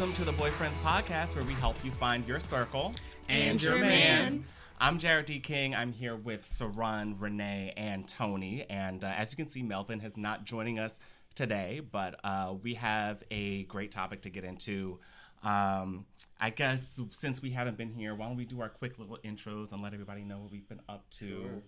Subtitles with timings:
[0.00, 2.94] Welcome to the Boyfriends Podcast, where we help you find your circle
[3.28, 4.46] And your man.
[4.80, 5.40] I'm Jared D.
[5.40, 5.74] King.
[5.74, 8.64] I'm here with Saran, Renee, and Tony.
[8.70, 10.98] And uh, as you can see, Melvin is not joining us
[11.34, 15.00] today, but uh, we have a great topic to get into.
[15.42, 16.06] Um,
[16.40, 16.80] I guess
[17.10, 19.92] since we haven't been here, why don't we do our quick little intros and let
[19.92, 21.42] everybody know what we've been up to?
[21.42, 21.62] Sure.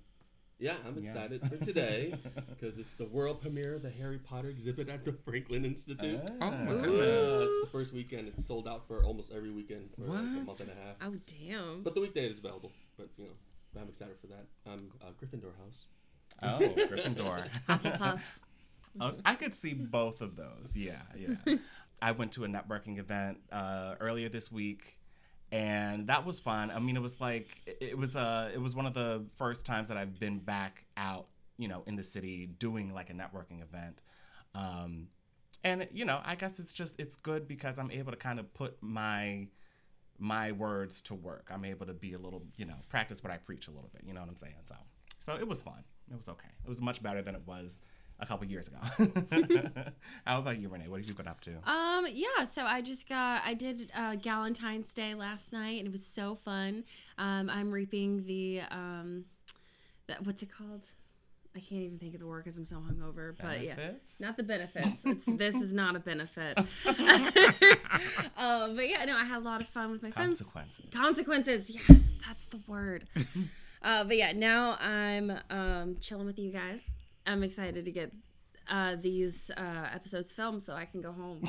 [0.62, 1.10] Yeah, I'm Yeah.
[1.10, 2.14] excited for today
[2.48, 6.20] because it's the world premiere of the Harry Potter exhibit at the Franklin Institute.
[6.24, 6.32] Ah.
[6.40, 7.42] Oh my Uh, goodness.
[7.42, 8.28] it's the first weekend.
[8.28, 10.96] It's sold out for almost every weekend for like a month and a half.
[11.02, 11.82] Oh damn!
[11.82, 12.70] But the weekday is available.
[12.96, 14.46] But you know, I'm excited for that.
[14.64, 15.86] I'm uh, Gryffindor House.
[16.44, 17.48] Oh, Gryffindor.
[17.68, 18.20] Hufflepuff.
[19.00, 20.70] Oh, I could see both of those.
[20.76, 21.56] Yeah, yeah.
[22.02, 24.96] I went to a networking event uh, earlier this week,
[25.52, 26.70] and that was fun.
[26.70, 29.88] I mean, it was like it- was uh, it was one of the first times
[29.88, 31.26] that I've been back out,
[31.58, 34.00] you know, in the city doing like a networking event.
[34.54, 35.08] Um,
[35.62, 38.52] and you know, I guess it's just it's good because I'm able to kind of
[38.54, 39.46] put my
[40.18, 41.50] my words to work.
[41.52, 44.02] I'm able to be a little, you know, practice what I preach a little bit.
[44.06, 44.54] You know what I'm saying?
[44.64, 44.74] So,
[45.18, 45.84] so it was fun.
[46.10, 46.48] It was okay.
[46.64, 47.78] It was much better than it was
[48.20, 48.78] a couple years ago.
[50.26, 50.88] How about you, Renee?
[50.88, 51.50] What have you been up to?
[51.70, 52.46] Um, yeah.
[52.50, 56.34] So I just got I did uh, Galentine's Day last night, and it was so
[56.34, 56.84] fun.
[57.18, 59.24] Um, I'm reaping the um,
[60.06, 60.88] that what's it called?
[61.54, 63.34] I can't even think of the word because I'm so hungover.
[63.38, 65.04] But yeah, not the benefits.
[65.04, 66.58] It's this is not a benefit.
[66.58, 66.66] um,
[68.76, 70.38] but yeah, no, I had a lot of fun with my friends.
[70.40, 70.86] Consequences.
[70.90, 71.70] Consequences.
[71.70, 73.06] Yes, that's the word.
[73.82, 76.80] uh, but yeah, now I'm um, chilling with you guys.
[77.26, 78.12] I'm excited to get
[78.70, 81.42] uh, these uh, episodes filmed so I can go home.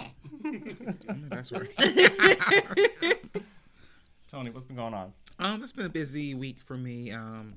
[1.29, 1.69] That's right.
[4.27, 5.13] Tony, what's been going on?
[5.39, 7.11] Um, it's been a busy week for me.
[7.11, 7.55] Um,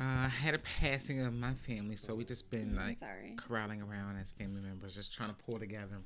[0.00, 3.34] I had a passing of my family, so we just been like sorry.
[3.36, 5.98] corralling around as family members, just trying to pull together.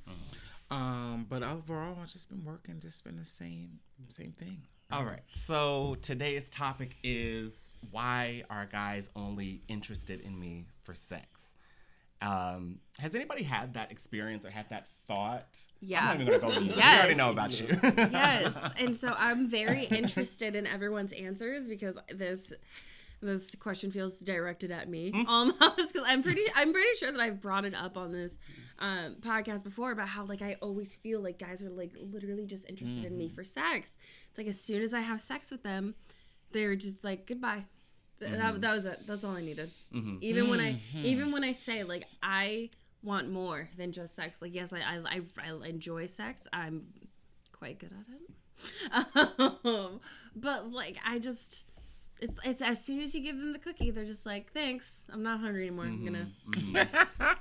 [0.71, 3.79] Um, but overall, I've just been working, just been the same,
[4.09, 4.63] same thing.
[4.93, 5.23] All right.
[5.33, 11.55] So today's topic is why are guys only interested in me for sex?
[12.21, 15.61] Um, has anybody had that experience or had that thought?
[15.81, 16.01] Yeah.
[16.01, 16.75] I'm not even gonna go you.
[16.75, 17.67] We already know about you.
[17.83, 22.53] yes, and so I'm very interested in everyone's answers because this
[23.19, 27.41] this question feels directed at me almost because I'm pretty I'm pretty sure that I've
[27.41, 28.37] brought it up on this
[28.83, 32.69] um, podcast before about how like I always feel like guys are like literally just
[32.69, 33.89] interested in me for sex.
[34.29, 35.95] It's like as soon as I have sex with them,
[36.51, 37.65] they're just like goodbye.
[38.19, 39.07] Th- That, that was it.
[39.07, 39.71] That's all I needed.
[40.21, 42.69] Even when I even when I say like I
[43.01, 44.41] want more than just sex.
[44.41, 45.21] Like yes, I I, I,
[45.63, 46.45] I enjoy sex.
[46.53, 46.83] I'm
[47.51, 48.19] quite good at it.
[49.65, 49.99] Um,
[50.35, 51.63] but like I just
[52.19, 55.23] it's it's as soon as you give them the cookie, they're just like, "Thanks, I'm
[55.23, 55.85] not hungry anymore.
[55.85, 56.27] I'm gonna."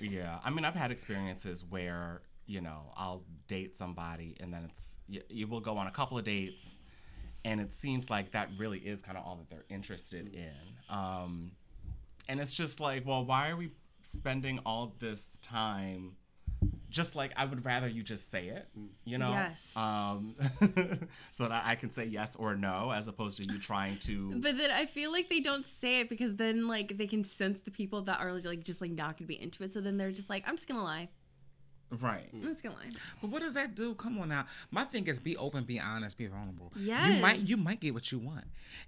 [0.00, 4.96] Yeah, I mean, I've had experiences where you know I'll date somebody, and then it's
[5.08, 6.78] you, you will go on a couple of dates,
[7.44, 10.50] and it seems like that really is kind of all that they're interested in.
[10.94, 11.52] Um,
[12.28, 13.70] and it's just like, well, why are we
[14.02, 16.16] spending all this time?
[16.92, 18.68] Just like I would rather you just say it,
[19.04, 19.74] you know, Yes.
[19.76, 20.36] um,
[21.32, 24.34] so that I can say yes or no, as opposed to you trying to.
[24.36, 27.60] But then I feel like they don't say it because then like they can sense
[27.60, 29.72] the people that are like just like not gonna be into it.
[29.72, 31.08] So then they're just like, "I'm just gonna lie.
[32.00, 32.28] Right.
[32.32, 32.76] I'm just gonna.
[33.20, 33.94] But what does that do?
[33.94, 34.46] Come on now.
[34.70, 36.72] My thing is be open, be honest, be vulnerable.
[37.16, 38.44] You might you might get what you want.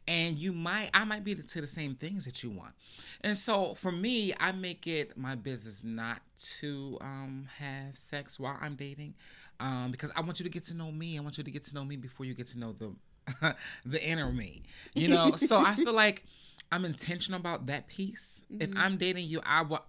[0.08, 2.72] And you might I might be to the same things that you want.
[3.20, 6.20] And so for me, I make it my business not
[6.58, 9.14] to um have sex while I'm dating.
[9.60, 11.18] Um because I want you to get to know me.
[11.18, 13.54] I want you to get to know me before you get to know the
[13.84, 14.62] the inner me.
[14.94, 15.36] You know?
[15.36, 16.24] so I feel like
[16.72, 18.42] I'm intentional about that piece.
[18.58, 19.84] If I'm dating you, I will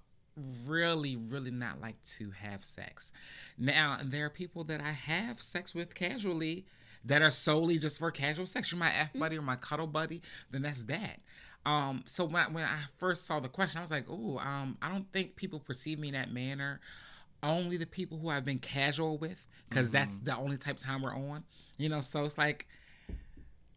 [0.66, 3.12] really, really not like to have sex.
[3.57, 6.66] Now, there are people that I have sex with casually
[7.03, 8.72] that are solely just for casual sex.
[8.72, 11.19] You're my F buddy or my cuddle buddy, then that's that.
[11.66, 14.78] Um, so when I, when I first saw the question, I was like, "Oh, um,
[14.81, 16.80] I don't think people perceive me in that manner.
[17.42, 21.01] Only the people who I've been casual with, because that's the only type of time
[21.01, 21.44] we're on.
[21.77, 22.68] You know, so it's like,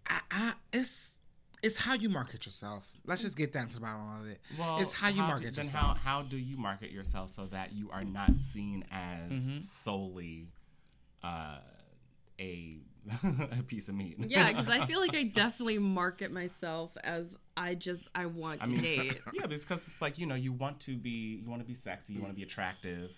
[0.06, 1.18] I, I it's
[1.62, 2.90] it's how you market yourself.
[3.05, 4.40] Let's just get down to the bottom of it.
[4.81, 5.99] it's how you do- market then yourself.
[5.99, 9.60] how how do you market yourself so that you are not seen as Mm-hmm.
[9.60, 10.49] solely
[11.22, 11.58] uh,
[12.40, 12.78] a
[13.58, 14.16] a piece of meat?
[14.19, 18.64] Yeah, because I feel like I definitely market myself as I just I want I
[18.66, 19.20] to mean, date.
[19.32, 22.12] yeah, because it's like you know you want to be you want to be sexy,
[22.14, 23.10] you want to be attractive,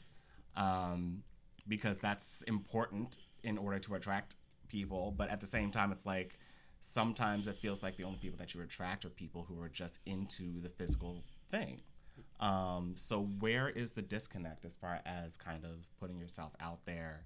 [0.56, 1.22] um,
[1.69, 4.37] because that's important in order to attract
[4.69, 5.12] people.
[5.16, 6.38] But at the same time, it's like
[6.81, 9.99] sometimes it feels like the only people that you attract are people who are just
[10.06, 11.81] into the physical thing.
[12.41, 17.25] Um, so where is the disconnect as far as kind of putting yourself out there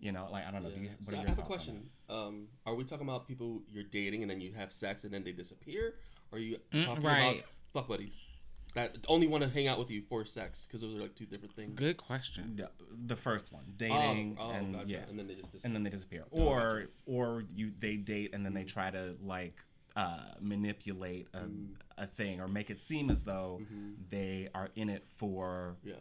[0.00, 0.70] You know, like I don't know.
[0.70, 1.90] Do you, what So I have a question.
[2.08, 5.24] Um, are we talking about people you're dating and then you have sex and then
[5.24, 5.94] they disappear?
[6.30, 7.20] Or are you Mm, talking right.
[7.38, 8.12] about fuck buddies
[8.74, 10.66] that only want to hang out with you for sex?
[10.66, 11.72] Because those are like two different things.
[11.74, 12.56] Good question.
[12.56, 12.70] The,
[13.06, 14.88] the first one, dating, oh, and gotcha.
[14.88, 15.66] yeah, and then they just disappear.
[15.66, 19.16] and then they disappear, Oh, or or you they date and then they try to
[19.22, 19.62] like
[19.96, 21.68] uh, manipulate a, Mm.
[21.96, 23.92] a thing or make it seem as though Mm-hmm.
[24.10, 25.94] they are in it for yeah.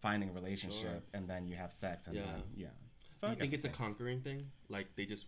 [0.00, 1.02] finding a relationship, Sure.
[1.12, 2.22] and then you have sex, and Yeah.
[2.26, 2.66] then yeah.
[3.12, 3.72] So I I think it's a same.
[3.76, 4.50] conquering thing.
[4.68, 5.26] Like they just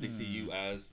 [0.00, 0.92] they see you as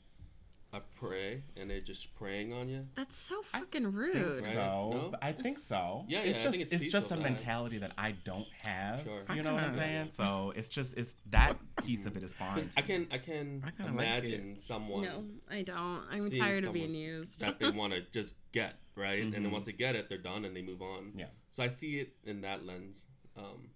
[0.73, 2.87] a prey and they're just preying on you.
[2.95, 4.43] That's so fucking think rude.
[4.43, 4.53] Right?
[4.53, 4.89] so.
[4.93, 5.13] No?
[5.21, 6.05] I think so.
[6.07, 8.47] Yeah, it's yeah, I just think it's it's, just a peaceful, mentality that I don't
[8.63, 9.03] have.
[9.03, 9.35] Sure.
[9.35, 10.09] You know what I'm saying?
[10.11, 12.67] So it's just it's that piece of it is fine.
[12.75, 16.03] I can I can I kinda like imagine someone No, I don't.
[16.11, 17.39] I'm tired of being used.
[17.41, 19.51] that they want to just get right, and then Mhm.
[19.51, 21.13] once they get it, they're done and they move on.
[21.15, 21.27] Yeah.
[21.51, 23.05] So I see it in that lens.
[23.37, 23.69] Um,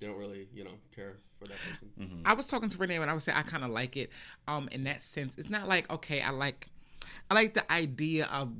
[0.00, 1.90] they don't really, you know, care for that person.
[2.00, 2.22] Mm-hmm.
[2.24, 4.10] I was talking to Renee and I would say I kind of like it.
[4.46, 6.68] Um, in that sense, it's not like okay, I like,
[7.30, 8.52] I like the idea of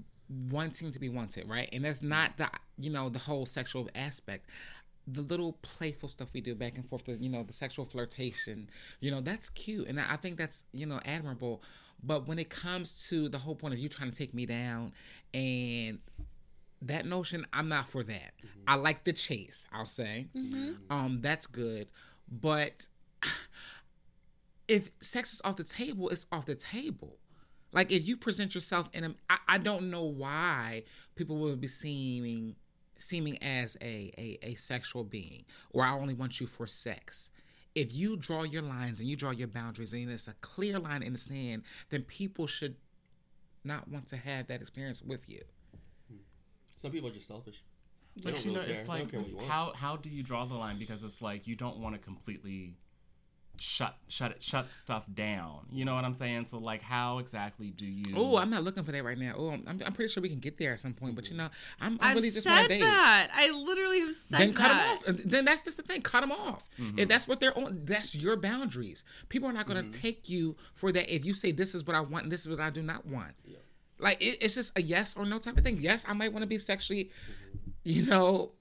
[0.50, 1.68] wanting to be wanted, right?
[1.72, 2.48] And that's not the
[2.78, 4.46] you know the whole sexual aspect.
[5.10, 8.68] The little playful stuff we do back and forth, the you know the sexual flirtation,
[9.00, 11.62] you know that's cute, and I I think that's you know admirable.
[12.02, 14.92] But when it comes to the whole point of you trying to take me down
[15.34, 15.98] and
[16.82, 18.32] that notion i'm not for that.
[18.66, 20.28] I like the chase i'll say.
[20.90, 21.88] Um that's good.
[22.30, 22.88] But
[24.68, 27.18] if sex is off the table it's off the table.
[27.72, 30.84] Like if you present yourself in a i, I don't know why
[31.16, 32.56] people will be seeming
[32.98, 37.30] seeming as a, a a sexual being or i only want you for sex.
[37.74, 41.02] If you draw your lines and you draw your boundaries and it's a clear line
[41.02, 42.76] in the sand then people should
[43.64, 45.42] not want to have that experience with you
[46.78, 47.62] Some people are just selfish.
[48.16, 48.74] They But don't you know, care.
[48.76, 49.48] it's like care what you want.
[49.48, 50.78] how how do you draw the line?
[50.78, 52.76] Because it's like you don't want to completely
[53.60, 55.66] shut shut it shut stuff down.
[55.72, 56.46] You know what I'm saying?
[56.48, 58.14] So like, how exactly do you?
[58.16, 59.34] Oh, I'm not looking for that right now.
[59.36, 61.16] Oh, I'm, I'm pretty sure we can get there at some point.
[61.16, 61.48] But you know,
[61.80, 62.80] I'm, I I've really just want said to date.
[62.82, 63.28] that.
[63.34, 65.02] I literally have said Then cut them off.
[65.24, 66.02] Then that's just the thing.
[66.02, 66.68] Cut them off.
[66.78, 66.98] Mm-hmm.
[67.00, 69.02] If that's what they're on, that's your boundaries.
[69.28, 70.00] People are not going to Mm-hmm.
[70.00, 71.12] take you for that.
[71.12, 73.06] If you say this is what I want and this is what I do not
[73.06, 73.32] want,
[73.98, 75.78] like it, it's just a yes or no type of thing.
[75.80, 77.10] Yes, I might want to be sexually,
[77.84, 78.52] you know,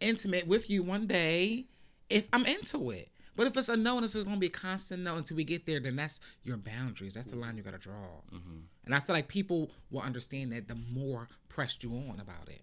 [0.00, 1.66] intimate with you one day
[2.10, 3.08] if I'm into it.
[3.34, 5.44] But if it's a no and it's going to be a constant no until we
[5.44, 7.14] get there, then that's your boundaries.
[7.14, 8.20] That's the line you got to draw.
[8.32, 8.58] Mm-hmm.
[8.84, 12.60] And I feel like people will understand that the more pressed you on about it.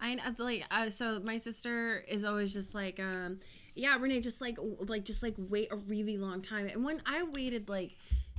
[0.00, 3.40] I I like uh, so my sister is always just like um
[3.74, 4.56] yeah Renee just like
[4.86, 7.96] like just like wait a really long time and when I waited like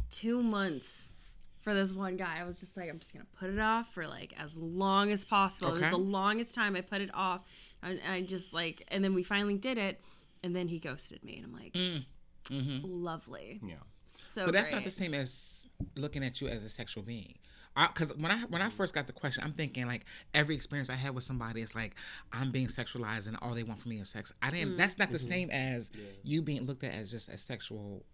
[0.10, 1.12] two months
[1.62, 4.08] for this one guy I was just like I'm just gonna put it off for
[4.08, 7.42] like as long as possible it was the longest time I put it off
[7.84, 10.02] and I just like and then we finally did it
[10.44, 12.06] and then he ghosted me and I'm like mm.
[12.50, 12.80] mm-hmm.
[12.84, 13.76] lovely Yeah.
[14.06, 15.60] so but that's not the same as
[15.96, 17.36] looking at you as a sexual being.
[17.76, 20.96] Because when I when I first got the question, I'm thinking like every experience I
[20.96, 21.96] had with somebody, it's like
[22.34, 24.34] I'm being sexualized and all they want from me is sex.
[24.42, 24.76] I didn't.
[24.76, 25.92] That's not the same as
[26.24, 28.06] you being looked at as just a sexual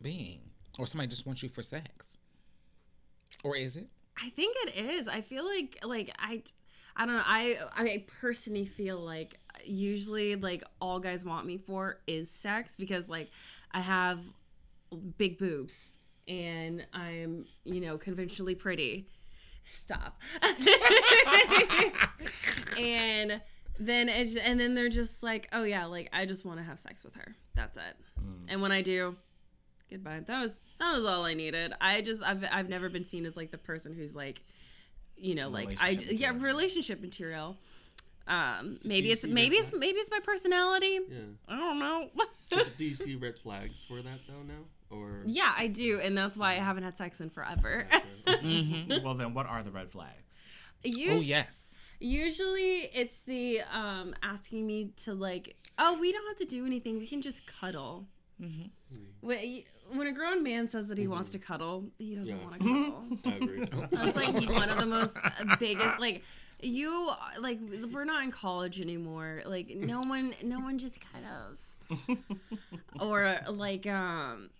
[0.00, 0.40] being,
[0.78, 2.18] or somebody just wants you for sex.
[3.42, 3.88] Or is it?
[4.22, 5.08] I think it is.
[5.08, 6.42] I feel like like I
[6.96, 7.22] I don't know.
[7.24, 13.08] I I personally feel like usually like all guys want me for is sex because
[13.08, 13.30] like
[13.72, 14.20] I have
[15.16, 15.92] big boobs
[16.28, 19.08] and I'm, you know, conventionally pretty.
[19.64, 20.20] Stop.
[22.78, 23.40] and
[23.78, 26.78] then it's, and then they're just like, "Oh yeah, like I just want to have
[26.80, 27.96] sex with her." That's it.
[28.20, 28.46] Mm.
[28.48, 29.16] And when I do,
[29.88, 30.20] goodbye.
[30.26, 30.52] That was
[30.82, 31.72] that was all I needed.
[31.80, 34.42] I just I've I've never been seen as like the person who's like,
[35.16, 37.56] you know, like I Relationship yeah relationship material.
[38.26, 41.00] Um, maybe it's maybe red it's maybe it's my personality.
[41.08, 41.18] Yeah.
[41.48, 42.08] I don't know.
[42.78, 46.36] Do you see red flags for that though now, or yeah, I do, and that's
[46.36, 47.86] why I haven't had sex in forever.
[49.02, 50.46] well, then what are the red flags?
[50.84, 51.74] Usu- Oh yes.
[51.98, 56.98] Usually, it's the um asking me to like, oh, we don't have to do anything.
[56.98, 58.06] We can just cuddle.
[59.20, 59.38] When,
[59.94, 62.44] when a grown man says that he wants to cuddle, he doesn't Yeah.
[62.44, 63.04] want to cuddle.
[63.24, 63.64] I agree.
[63.92, 65.16] That's like one of the most
[65.58, 66.22] biggest like
[66.60, 67.58] you like
[67.92, 69.42] we're not in college anymore.
[69.44, 71.58] Like no one no one just cuddles.
[73.00, 74.50] or like um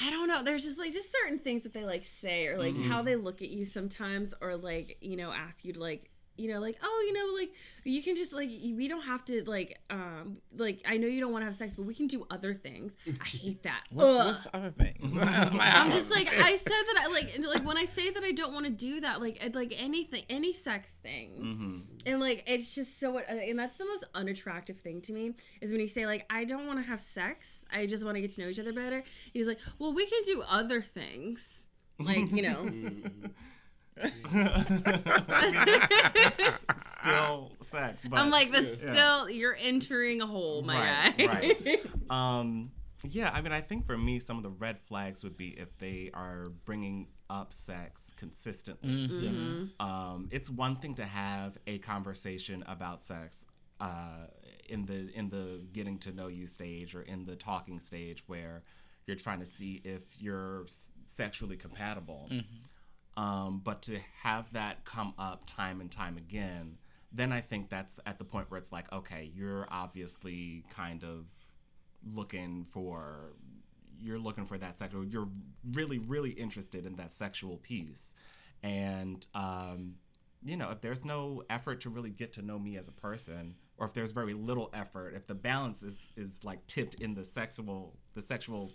[0.00, 0.42] I don't know.
[0.42, 3.42] There's just like just certain things that they like say or like how they look
[3.42, 7.04] at you sometimes or like, you know, ask you to like you know like oh
[7.06, 7.52] you know like
[7.84, 11.32] you can just like we don't have to like um like i know you don't
[11.32, 12.92] want to have sex but we can do other things.
[13.20, 13.82] I hate that.
[13.90, 15.18] What's, what's other things?
[15.20, 18.32] I'm just like I said that I like and, like when I say that I
[18.32, 21.78] don't want to do that like like anything any sex thing Mm-hmm.
[22.06, 25.70] and like it's just so uh, and that's the most unattractive thing to me is
[25.72, 28.32] when you say like I don't want to have sex I just want to get
[28.32, 29.02] to know each other better.
[29.32, 31.68] He's like well we can do other things.
[31.98, 32.70] Like you know
[37.00, 38.92] Still sex, but I'm like that's Yeah.
[38.92, 41.86] still you're entering a hole my Right, guy right.
[42.10, 42.70] um,
[43.04, 45.76] yeah, I mean, I think for me, some of the red flags would be if
[45.78, 49.08] they are bringing up sex consistently.
[49.08, 49.84] Mm-hmm.
[49.84, 53.46] Um, it's one thing to have a conversation about sex
[53.80, 54.26] uh,
[54.68, 58.62] in the in the getting to know you stage or in the talking stage where
[59.06, 62.30] you're trying to see if you're s- sexually compatible.
[63.16, 66.78] Um, but to have that come up time and time again,
[67.12, 71.26] then I think that's at the point where it's like, okay, you're obviously kind of
[72.14, 73.34] looking for
[74.00, 75.28] you're looking for that sexual you're
[75.74, 78.12] really really interested in that sexual piece.
[78.62, 79.96] And um
[80.44, 83.54] you know if there's no effort to really get to know me as a person
[83.78, 87.24] or if there's very little effort if the balance is is like tipped in the
[87.24, 88.72] sexual the sexual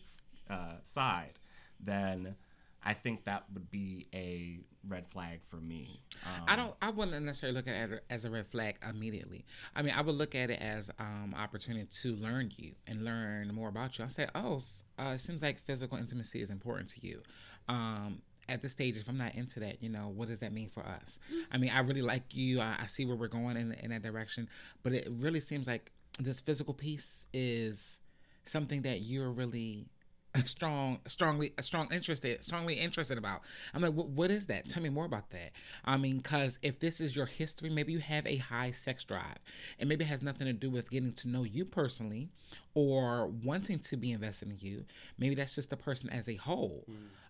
[0.50, 1.34] uh, side
[1.80, 2.36] then
[2.84, 6.74] i think that would be a red flag for me um, I don't.
[6.82, 9.46] I wouldn't necessarily look at it as a red flag immediately.
[9.76, 13.54] I mean, I would look at it as um opportunity to learn you and learn
[13.54, 14.06] more about you.
[14.06, 14.62] I say, oh,
[15.00, 17.22] uh, it seems like physical intimacy is important to you.
[17.68, 20.70] Um, at this stage, if I'm not into that, you know, what does that mean
[20.70, 21.20] for us?
[21.52, 22.62] I mean, I really like you.
[22.62, 24.50] I, I see where we're going in in that direction,
[24.84, 28.00] but it really seems like this physical piece is
[28.46, 29.90] something that you're really
[30.46, 33.42] strong strongly strong interested strongly interested about.
[33.74, 34.70] I'm like what, what is that?
[34.70, 35.52] Tell me more about that.
[35.86, 39.38] I mean because if this is your history maybe you have a high sex drive
[39.80, 42.30] and maybe it has nothing to do with getting to know you personally
[42.74, 44.86] or wanting to be invested in you.
[45.18, 46.86] Maybe that's just the person as a whole.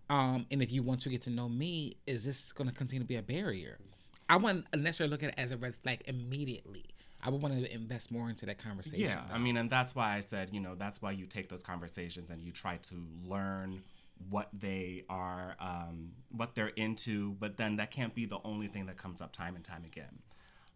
[0.10, 3.04] Um and if you want to get to know me is this going to continue
[3.04, 3.78] to be a barrier?
[4.30, 6.86] I wouldn't necessarily look at it as a red flag immediately
[7.28, 10.16] i would want to invest more into that conversation Yeah, I mean, and that's why
[10.16, 13.84] I said, you know, that's why you take those conversations and you try to learn
[14.30, 17.34] what they are, um, what they're into.
[17.34, 20.20] But then that can't be the only thing that comes up time and time again.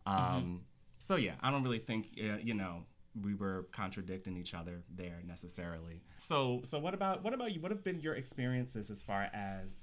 [0.05, 0.61] Um,
[0.99, 2.83] So yeah, I don't really think, uh, you know,
[3.19, 6.01] we were contradicting each other there necessarily.
[6.17, 7.59] So, so what about what about you?
[7.61, 9.73] What have been your experiences as far as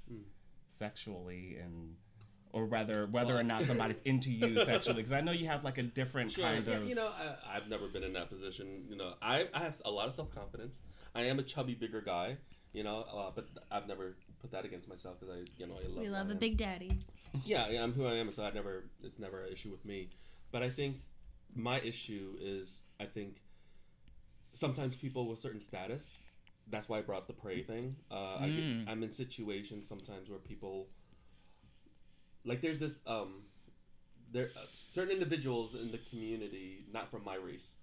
[0.77, 1.95] sexually and
[2.51, 5.77] or whether whether or not somebody's into you sexually because i know you have like
[5.77, 8.85] a different Sure, kind yeah, of you know, I, I've never been in that position.
[8.89, 10.79] You know, I, I have a lot of self confidence.
[11.13, 12.37] I am a chubby, bigger guy.
[12.73, 15.87] You know, uh, but I've never put that against myself because I, you know, I
[15.87, 15.97] love.
[15.97, 16.91] we love I a big daddy
[17.45, 18.85] Yeah, yeah, I'm who I am, so I never.
[19.03, 20.09] It's never an issue with me.
[20.51, 20.97] But I think
[21.55, 23.37] my issue is, I think
[24.53, 26.23] sometimes people with certain status.
[26.67, 27.95] That's why I brought up the prey thing.
[28.11, 28.55] Uh, I Mm.
[28.55, 30.87] get, I'm in situations sometimes where people,
[32.45, 33.43] like, there's this um,
[34.31, 37.73] there uh, certain individuals in the community, not from my race,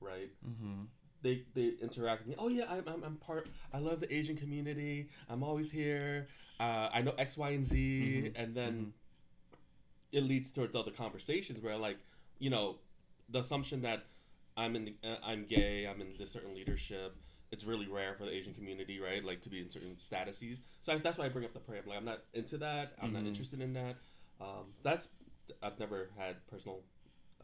[0.00, 0.30] right?
[0.46, 0.82] mm-hmm.
[1.22, 2.34] they they interact with me.
[2.38, 3.48] Oh yeah, I'm, I'm, I'm part.
[3.72, 5.08] I love the Asian community.
[5.28, 6.28] I'm always here.
[6.60, 8.42] Uh, I know X, Y, and Z, Mhm.
[8.42, 8.92] and then Mhm.
[10.12, 11.98] it leads towards other conversations where like
[12.38, 12.78] you know
[13.28, 14.04] the assumption that
[14.56, 15.86] I'm in uh, I'm gay.
[15.86, 17.16] I'm in this certain leadership.
[17.52, 19.24] It's really rare for the Asian community, right?
[19.24, 20.60] Like to be in certain statuses.
[20.82, 21.80] So I, that's why I bring up the prayer.
[21.82, 22.94] I'm like I'm not into that.
[23.00, 23.28] I'm not Mhm.
[23.28, 23.96] interested in that.
[24.40, 25.08] Um, that's
[25.62, 26.82] I've never had personal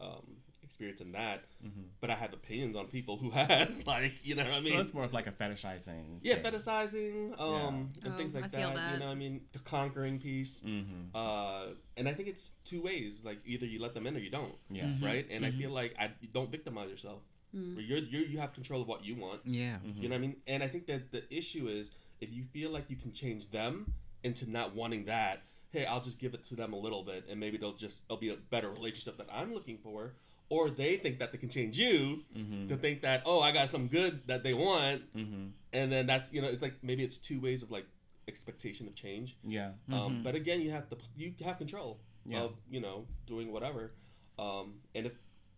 [0.01, 1.85] um, experience in that, Mhm.
[2.01, 4.73] but I have opinions on people who has like you know what I mean.
[4.73, 6.19] so it's more of like a fetishizing.
[6.21, 6.43] Yeah, thing.
[6.51, 8.93] fetishizing, um, and Oh, things like that, that.
[8.93, 10.61] You know, what I mean, the conquering piece.
[10.65, 11.15] Mm-hmm.
[11.15, 13.21] Uh, and I think it's two ways.
[13.23, 14.85] Like either you let them in or you don't, Yeah.
[14.87, 15.01] Mhm.
[15.03, 15.27] right?
[15.29, 15.57] And I Mhm.
[15.59, 17.21] feel like I don't victimize yourself.
[17.55, 17.75] Mm.
[17.87, 19.41] You're, you're you have control of what you want.
[19.45, 20.01] yeah Mhm.
[20.01, 20.35] You know what I mean?
[20.47, 21.91] And I think that the issue is
[22.21, 23.93] if you feel like you can change them
[24.23, 25.43] into not wanting that.
[25.71, 28.17] Hey, I'll just give it to them a little bit, and maybe they'll just it'll
[28.17, 30.13] be a better relationship that I'm looking for.
[30.49, 32.67] Or they think that they can change you Mm-hmm.
[32.69, 35.47] to think that oh I got some good that they want, Mm-hmm.
[35.73, 37.85] and then that's you know it's like maybe it's two ways of like
[38.27, 39.71] expectation of change Yeah.
[39.91, 40.23] um, Mhm.
[40.23, 42.41] but again you have to you have control Yeah.
[42.43, 43.91] of you know doing whatever
[44.39, 45.13] um, and if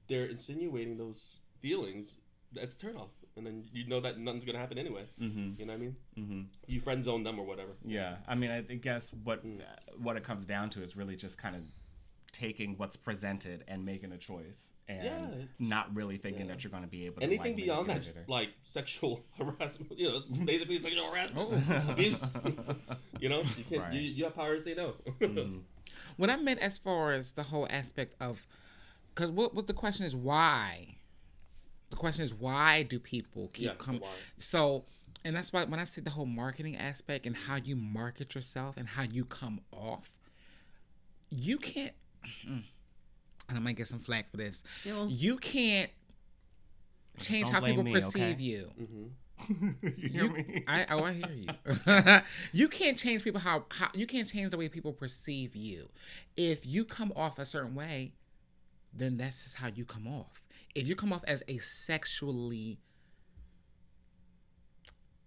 [0.07, 1.35] they're insinuating those
[1.69, 2.07] feelings
[2.53, 5.59] that's a turn off and then you know that nothing's gonna happen anyway Mm-hmm.
[5.59, 6.41] you know what I mean Mm-hmm.
[6.73, 8.13] you friend zone them or whatever Yeah.
[8.31, 9.61] I mean, I guess what Mm.
[10.05, 11.63] what it comes down to is really just kind of
[12.31, 15.27] taking what's presented and making a choice, and Yeah,
[15.75, 16.51] not really thinking yeah.
[16.51, 20.15] that you're going to be able to anything beyond that like sexual harassment you know
[20.17, 21.85] it's basically sexual harassment Oh.
[21.93, 22.23] abuse
[23.21, 23.93] you know you can't Right.
[23.95, 24.87] you, you have power to say no
[25.21, 25.61] Mhm.
[26.19, 28.45] what I meant as far as the whole aspect of,
[29.11, 30.97] because what what the question is why.
[31.95, 34.01] The question is why do people keep Yeah, coming?
[34.37, 34.83] So,
[35.23, 38.75] and that's why when I said the whole marketing aspect and how you market yourself
[38.75, 40.11] and how you come off,
[41.29, 41.93] you can't.
[42.45, 42.63] Mm,
[43.47, 44.61] and I might get some flack for this.
[44.83, 45.89] You'll- You can't
[47.17, 48.43] change how people me, perceive okay?
[48.43, 48.69] you.
[48.81, 49.69] Mm-hmm.
[49.97, 50.63] you hear me?
[50.67, 52.21] I oh I hear you.
[52.51, 55.87] you can't change people how, how you can't change the way people perceive you.
[56.35, 58.11] If you come off a certain way,
[58.93, 60.44] then that's just how you come off.
[60.75, 62.79] If you come off as a sexually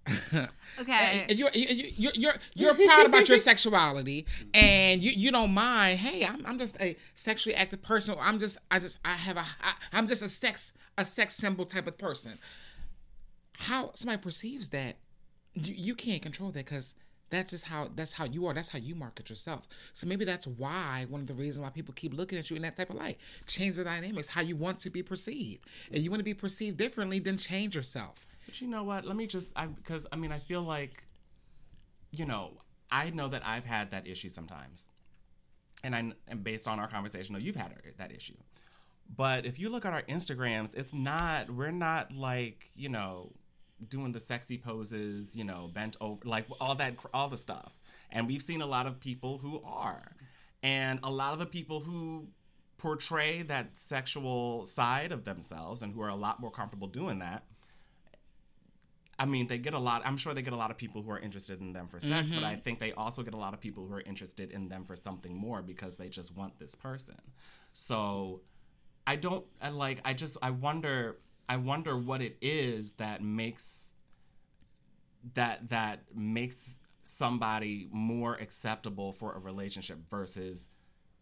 [0.81, 1.27] Okay.
[1.29, 5.53] and you're, eh, you- you- you're, you're proud about your sexuality and you, you don't
[5.53, 9.37] mind hey I'm, I'm just a sexually active person i'm just i just i have
[9.37, 12.39] a I, i'm just a sex a sex symbol type of person
[13.59, 14.97] how somebody perceives that
[15.55, 16.95] you, you can't control that because
[17.31, 20.47] that's just how that's how you are that's how you market yourself so maybe that's
[20.47, 22.97] why one of the reasons why people keep looking at you in that type of
[22.97, 26.35] light change the dynamics how you want to be perceived and you want to be
[26.35, 29.05] perceived differently then change yourself But you know what?
[29.05, 31.05] Let me just, I because I mean, I feel like,
[32.11, 32.53] you know,
[32.91, 34.89] I know that I've had that issue sometimes,
[35.85, 38.37] and I and based on our conversation, know you've had that issue.
[39.15, 41.51] But if you look at our Instagrams, it's not.
[41.51, 43.33] We're not like you know,
[43.87, 47.75] doing the sexy poses, you know, bent over, like all that, all the stuff.
[48.11, 50.17] And we've seen a lot of people who are,
[50.63, 52.29] and a lot of the people who
[52.79, 57.45] portray that sexual side of themselves and who are a lot more comfortable doing that
[59.19, 60.03] I mean, they get a lot.
[60.05, 62.29] I'm sure they get a lot of people who are interested in them for sex,
[62.33, 62.61] but I mm-hmm.
[62.61, 65.35] think they also get a lot of people who are interested in them for something
[65.37, 67.17] more because they just want this person.
[67.73, 68.43] So,
[69.07, 70.01] I don't I like.
[70.05, 71.19] I just I wonder.
[71.49, 73.95] I wonder what it is that makes
[75.35, 80.69] that that makes somebody more acceptable for a relationship versus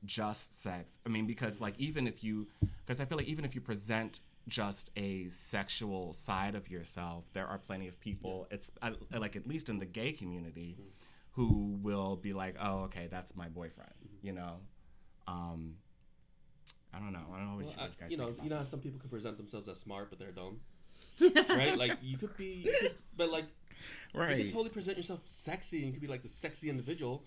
[0.05, 0.99] just sex.
[1.07, 2.49] I mean, because like even if you,
[2.85, 7.47] because I feel like even if you present just a sexual side of yourself, there
[7.47, 8.47] are plenty of people.
[8.51, 10.77] It's I, like at least in the gay community,
[11.33, 13.91] who will be like, oh, okay, that's my boyfriend.
[14.23, 14.55] You know,
[15.27, 15.75] um,
[16.95, 17.21] I don't know.
[17.35, 18.57] I don't know what Well, you, what I, you guys you know, think you know
[18.59, 20.61] how some people can present themselves as smart, but they're dumb,
[21.51, 21.77] right?
[21.77, 23.45] Like you could be, you could, but like
[24.15, 24.37] right?
[24.39, 27.25] you could totally present yourself sexy and you could be like the sexy individual,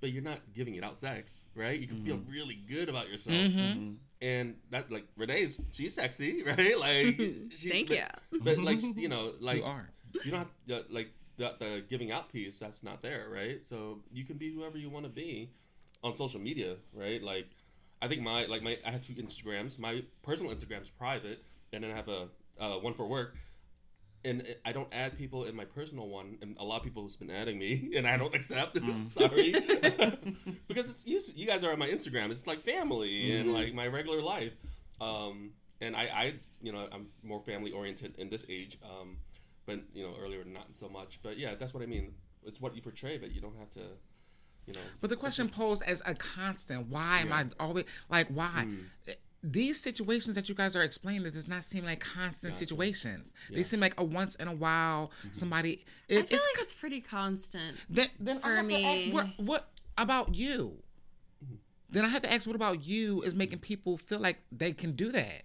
[0.00, 1.78] but you're not giving it out sex, right?
[1.80, 2.30] You can feel Mm-hmm.
[2.30, 3.92] really good about yourself, Mm-hmm.
[4.20, 6.78] and that like Renee's, she's sexy, right?
[6.78, 7.16] Like,
[7.56, 8.40] she, Thank but, you.
[8.42, 9.88] But like, you know, like you are
[10.24, 13.98] you don't have the, like the, the giving out piece that's not there right so
[14.10, 15.50] you can be whoever you want to be
[16.02, 17.48] on social media right like
[18.02, 21.90] i think my like my i had two instagrams my personal instagram's private and then
[21.90, 22.28] i have a
[22.58, 23.36] uh, one for work
[24.26, 27.14] and I don't add people in my personal one, and a lot of people has
[27.14, 28.76] been adding me, and I don't accept.
[29.08, 29.52] Sorry,
[30.68, 32.30] because it's, you, you guys are on my Instagram.
[32.30, 34.52] It's like family and like my regular life.
[35.00, 38.78] Um, and I, I, you know, I'm more family oriented in this age.
[38.82, 39.18] Um,
[39.66, 41.20] but you know, earlier not so much.
[41.22, 42.14] But yeah, that's what I mean.
[42.44, 43.80] It's what you portray, but you don't have to,
[44.66, 44.80] you know.
[45.00, 48.64] But the question posed as a constant, why am I always like why?
[48.64, 48.74] Hmm.
[49.42, 53.32] These situations that you guys are explaining it does not seem like constant situations.
[53.50, 55.84] They seem like a once in a while somebody.
[56.10, 57.76] I feel it's like it's pretty constant.
[57.88, 60.78] then, then for I have to ask, me- what what about you?
[61.88, 64.92] Then I have to ask, what about you is making people feel like they can
[64.96, 65.42] do that?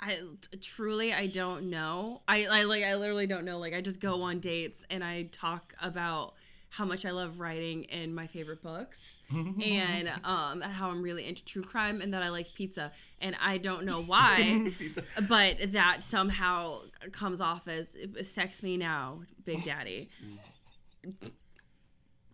[0.00, 0.20] I
[0.60, 2.22] truly I don't know.
[2.28, 3.58] I, I like I literally don't know.
[3.58, 6.34] Like I just go on dates and I talk about
[6.70, 8.98] how much I love writing and my favorite books
[9.30, 13.58] and um how I'm really into true crime and that I like pizza and I
[13.58, 14.72] don't know why
[15.28, 20.08] but that somehow comes off as sex me now big daddy.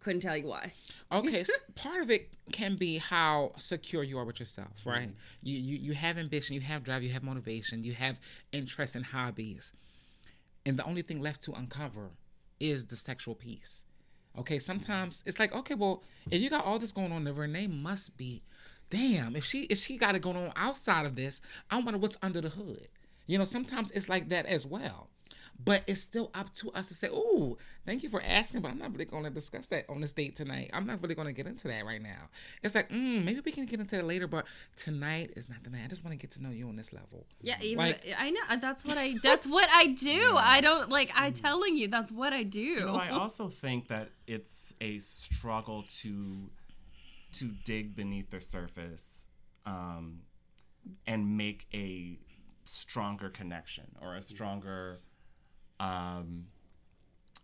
[0.01, 0.73] Couldn't tell you why.
[1.11, 5.11] Okay, s part of it can be how secure you are with yourself, right?
[5.43, 8.21] You, you you have ambition, you have drive, you have motivation, you have
[8.53, 9.73] interest and hobbies,
[10.67, 12.11] and the only thing left to uncover
[12.61, 13.85] is the sexual piece.
[14.39, 17.69] Okay, sometimes it's like, okay, well, if you got all this going on, then Renee
[17.69, 18.43] must be,
[18.91, 19.37] damn.
[19.37, 22.41] If she if she got it going on outside of this, I wonder what's under
[22.41, 22.89] the hood.
[23.27, 25.09] You know, sometimes it's like that as well.
[25.63, 28.79] But it's still up to us to say, "Oh, thank you for asking, but I'm
[28.79, 30.71] not really going to discuss that on this date tonight.
[30.73, 32.29] I'm not really going to get into that right now."
[32.63, 35.71] It's like, mm, maybe we can get into that later, but tonight is not the
[35.71, 35.83] night.
[35.85, 37.27] I just want to get to know you on this level.
[37.41, 40.37] Yeah, even, Like- I know that's what I that's what I do.
[40.39, 42.61] I don't like I telling you that's what I do.
[42.61, 46.51] You know, I also think that it's a struggle to
[47.33, 49.27] to dig beneath the surface
[49.67, 50.21] um,
[51.07, 52.19] and make a
[52.65, 55.01] stronger connection or a stronger
[55.85, 56.47] um,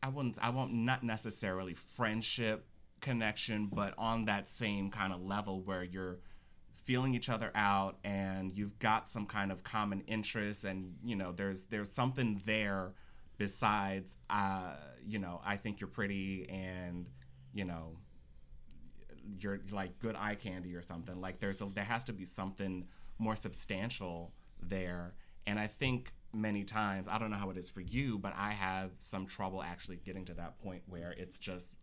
[0.02, 2.66] I wouldn't I won't not necessarily friendship
[3.00, 6.18] connection, but on that same kind of level where you're
[6.84, 11.30] feeling each other out and you've got some kind of common interest and you know
[11.30, 12.94] there's there's something there
[13.36, 14.74] besides uh
[15.06, 17.06] you know I think you're pretty and
[17.52, 17.96] you know
[19.38, 21.20] you're like good eye candy or something.
[21.20, 22.86] Like there's a, there has to be something
[23.18, 25.14] more substantial there.
[25.46, 28.52] And I think many times I don't know how it is for you but I
[28.52, 31.74] have some trouble actually getting to that point where it's just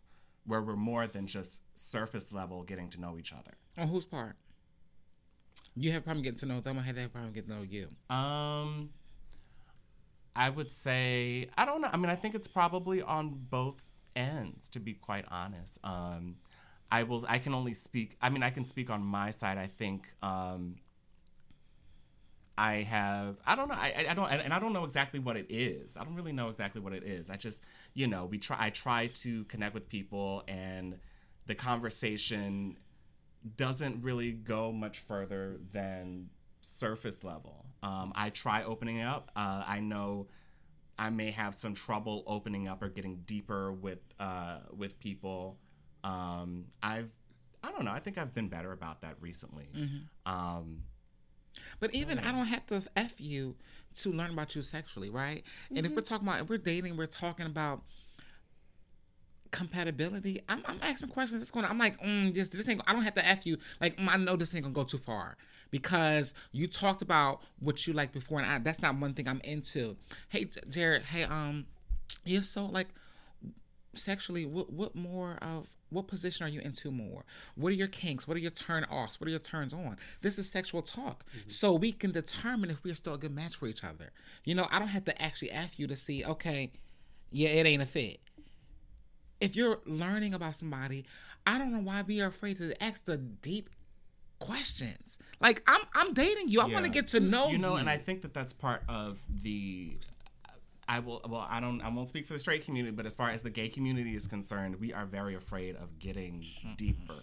[0.45, 4.38] where we're more than just surface level getting to know each other On whose part?
[5.75, 7.62] You have a problem getting to know them, they have a problem getting to know
[7.62, 7.89] you?
[8.10, 8.89] Um,
[10.38, 11.89] I would say I don't know.
[11.91, 15.79] I mean, I think it's probably on both ends, to be quite honest.
[15.83, 16.36] Um,
[16.91, 17.25] I will.
[17.27, 18.15] I can only speak.
[18.21, 19.57] I mean, I can speak on my side.
[19.57, 20.07] I think.
[20.21, 20.75] Um,
[22.57, 23.37] I have.
[23.45, 23.75] I don't know.
[23.75, 24.29] I, I don't.
[24.29, 25.95] And I don't know exactly what it is.
[25.95, 27.29] I don't really know exactly what it is.
[27.29, 27.61] I just,
[27.93, 28.57] you know, we try.
[28.59, 30.97] I try to connect with people, and
[31.45, 32.77] the conversation
[33.55, 36.29] doesn't really go much further than
[36.61, 37.65] surface level.
[37.83, 39.31] Um, I try opening up.
[39.35, 40.27] Uh, I know
[40.97, 45.57] I may have some trouble opening up or getting deeper with uh, with people.
[46.03, 47.11] Um, I've
[47.63, 47.91] I don't know.
[47.91, 49.69] I think I've been better about that recently.
[50.25, 50.83] Um,
[51.79, 53.55] But even I don't have to f you
[53.97, 55.43] to learn about you sexually, right?
[55.75, 57.81] And if we're talking about if we're dating, we're talking about
[59.51, 60.41] compatibility.
[60.49, 61.41] I'm, I'm asking questions.
[61.41, 61.65] It's going.
[61.65, 62.81] I'm like, mm, this this thing.
[62.88, 63.57] I don't have to f you.
[63.81, 65.38] Like mm, I know this ain't gonna go too far
[65.71, 69.41] because you talked about what you like before, and I, that's not one thing I'm
[69.43, 69.97] into.
[70.29, 71.03] Hey, Jared.
[71.03, 71.65] Hey, um,
[72.25, 72.88] you're So like,
[73.97, 77.23] sexually, what what more of what position are you into more?
[77.55, 78.27] What are your kinks?
[78.27, 79.19] What are your turn offs?
[79.19, 79.97] What are your turns on?
[80.21, 81.49] This is sexual talk, mm-hmm.
[81.49, 84.12] so we can determine if we're still a good match for each other.
[84.43, 86.23] You know, I don't have to actually ask you to see.
[86.23, 86.71] Okay,
[87.31, 88.19] yeah, it ain't a fit.
[89.39, 91.05] If you're learning about somebody,
[91.45, 93.69] I don't know why we are afraid to ask the deep
[94.39, 95.19] questions.
[95.39, 96.62] Like I'm I'm dating you.
[96.62, 99.19] I want to get to know you know, and I think that that's part of
[99.43, 99.97] the.
[100.88, 101.21] I will.
[101.28, 101.82] Well, I don't.
[101.82, 104.28] I won't speak for the straight community, but as far as the gay community is
[104.28, 106.45] concerned, we are very afraid of getting
[106.78, 107.19] deeper.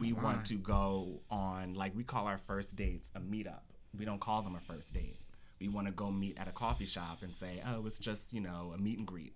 [0.00, 3.60] we want to go on like we call our first dates a meetup.
[3.96, 5.20] We don't call them a first date.
[5.60, 8.40] We want to go meet at a coffee shop and say, "Oh, it's just you
[8.40, 9.34] know a meet and greet."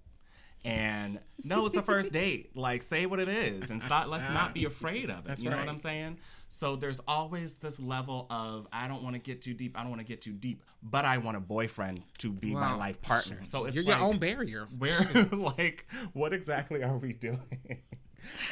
[0.65, 2.57] And no, it's a first date.
[2.57, 4.07] Like, say what it is, and stop.
[4.07, 5.25] Let's not be afraid of it.
[5.27, 5.67] That's you know right.
[5.67, 6.19] what I'm saying?
[6.49, 9.77] So there's always this level of I don't want to get too deep.
[9.77, 12.75] I don't want to get too deep, but I want a boyfriend to be my
[12.75, 13.39] life partner.
[13.43, 14.69] So it's you're like, your own barrier.
[14.79, 15.01] where
[15.33, 17.41] like what exactly are we doing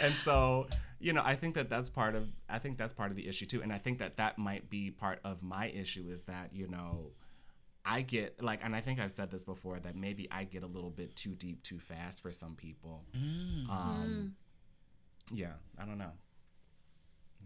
[0.02, 0.66] and so
[0.98, 3.46] you know i think that that's part of i think that's part of the issue
[3.46, 6.68] too and i think that that might be part of my issue is that you
[6.68, 7.10] know
[7.84, 10.66] i get like and i think i've said this before that maybe i get a
[10.66, 13.04] little bit too deep too fast for some people.
[13.14, 14.34] Um
[15.32, 16.12] yeah i don't know.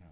[0.01, 0.07] No.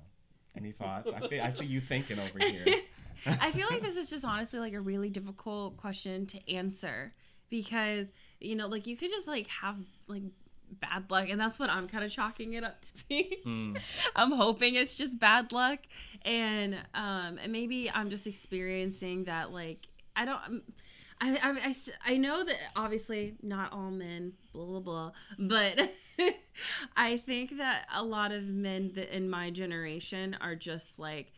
[0.56, 1.10] Any thoughts?
[1.14, 2.64] I, thi- I see you thinking over here.
[3.26, 7.14] I feel like this is just honestly like a really difficult question to answer
[7.50, 9.76] because you know, like you could just like have
[10.08, 10.22] like
[10.80, 13.38] bad luck, and that's what I'm kind of chalking it up to be.
[13.46, 13.78] Mm.
[14.16, 15.80] I'm hoping it's just bad luck,
[16.22, 20.40] and um, and maybe I'm just experiencing that like I don't.
[20.46, 20.62] um,
[21.20, 21.74] I, I, I
[22.14, 25.92] I know that obviously not all men, blah, blah, blah, but
[26.96, 31.32] I think that a lot of men that in my generation are just like,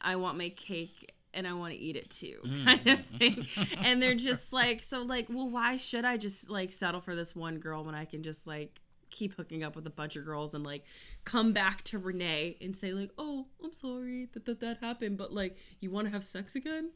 [0.00, 3.46] I want my cake and I want to eat it too, kind of thing.
[3.84, 7.36] and they're just like, so like, well, why should I just like settle for this
[7.36, 10.54] one girl when I can just like keep hooking up with a bunch of girls
[10.54, 10.84] and like
[11.24, 15.32] come back to Renee and say like, oh, I'm sorry that that, that happened, but
[15.32, 16.90] like, you want to have sex again?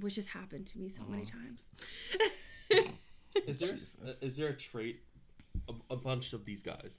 [0.00, 1.64] Which has happened to me so many times.
[3.46, 3.76] Is there
[4.08, 5.00] uh, is there a trait
[5.68, 6.90] a, a bunch of these guys?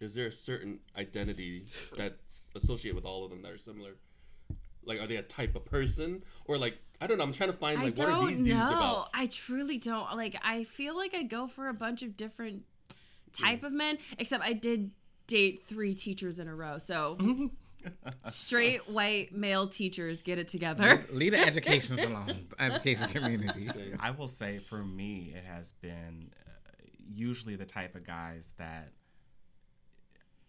[0.00, 1.64] Is there a certain identity
[1.96, 3.92] that's associated with all of them that are similar?
[4.84, 7.24] Like, are they a type of person, or like I don't know?
[7.24, 8.66] I'm trying to find I like what are these don't dudes know.
[8.66, 9.08] about?
[9.14, 10.14] I truly don't.
[10.16, 12.64] Like, I feel like I go for a bunch of different
[13.32, 14.90] type of men, except I did
[15.26, 16.78] date three teachers in a row.
[16.78, 17.18] So
[18.28, 21.04] straight white male teachers get it together.
[21.10, 22.46] Leave the educations alone.
[22.58, 23.70] Education community.
[24.00, 26.70] I will say for me, it has been uh,
[27.12, 28.92] usually the type of guys that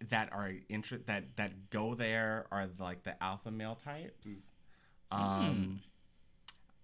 [0.10, 4.28] that are inter- that that go there are like the alpha male types.
[5.12, 5.82] Um,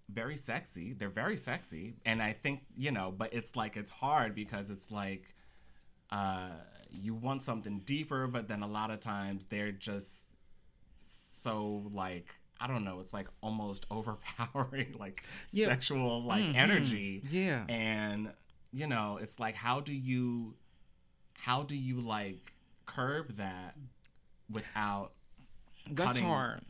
[0.08, 0.92] very sexy.
[0.92, 4.90] They're very sexy, and I think you know, but it's like it's hard because it's
[4.90, 5.34] like
[6.10, 6.50] uh,
[6.90, 10.23] you want something deeper, but then a lot of times they're just
[11.44, 12.34] so like.
[12.60, 13.00] I don't know.
[13.00, 15.66] It's like almost overpowering, like Yeah.
[15.68, 16.54] sexual like Mhm.
[16.54, 17.64] energy Yeah.
[17.68, 18.32] and
[18.72, 20.54] you know it's like how do you
[21.34, 22.52] how do you like
[22.86, 23.74] curb that
[24.48, 25.12] without
[25.90, 26.60] That's cutting- hard.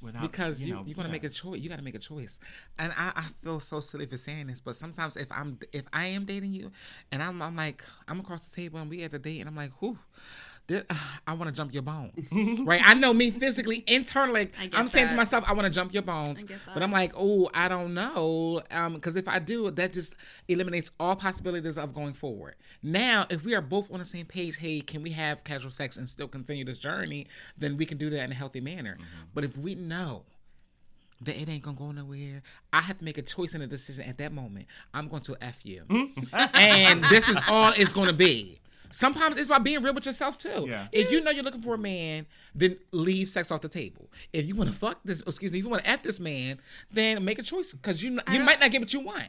[0.00, 1.12] without because you, know, you, are gonna yeah.
[1.12, 1.60] make a choice.
[1.60, 2.38] You gotta make a choice,
[2.78, 6.06] and I, I feel so silly for saying this, but sometimes if I'm if I
[6.06, 6.72] am dating you,
[7.12, 9.56] and I'm I'm like I'm across the table and we at the date, and I'm
[9.56, 9.98] like, whew.
[10.66, 10.84] This,
[11.26, 12.32] I want to jump your bones,
[12.64, 12.80] right?
[12.84, 14.50] I know me physically, internally.
[14.58, 16.82] I I'm saying to myself, I want to jump your bones, but.
[16.82, 20.16] I'm like, oh, I don't know, um, because if I do, that just
[20.48, 22.56] eliminates all possibilities of going forward.
[22.82, 25.96] Now, if we are both on the same page, hey, can we have casual sex
[25.96, 27.26] and still continue this journey?
[27.56, 28.94] Then we can do that in a healthy manner.
[28.94, 29.24] Mm-hmm.
[29.34, 30.24] But if we know
[31.22, 32.42] that it ain't gonna go nowhere.
[32.72, 34.66] I have to make a choice and a decision at that moment.
[34.92, 35.84] I'm going to F you.
[36.32, 38.58] and this is all it's gonna be.
[38.94, 40.66] Sometimes it's about being real with yourself too.
[40.68, 40.86] Yeah.
[40.92, 44.08] If you know you're looking for a man, then leave sex off the table.
[44.32, 46.60] If you want to fuck this, excuse me, if you want to F this man,
[46.92, 49.28] then make a choice because you you might not get what you want.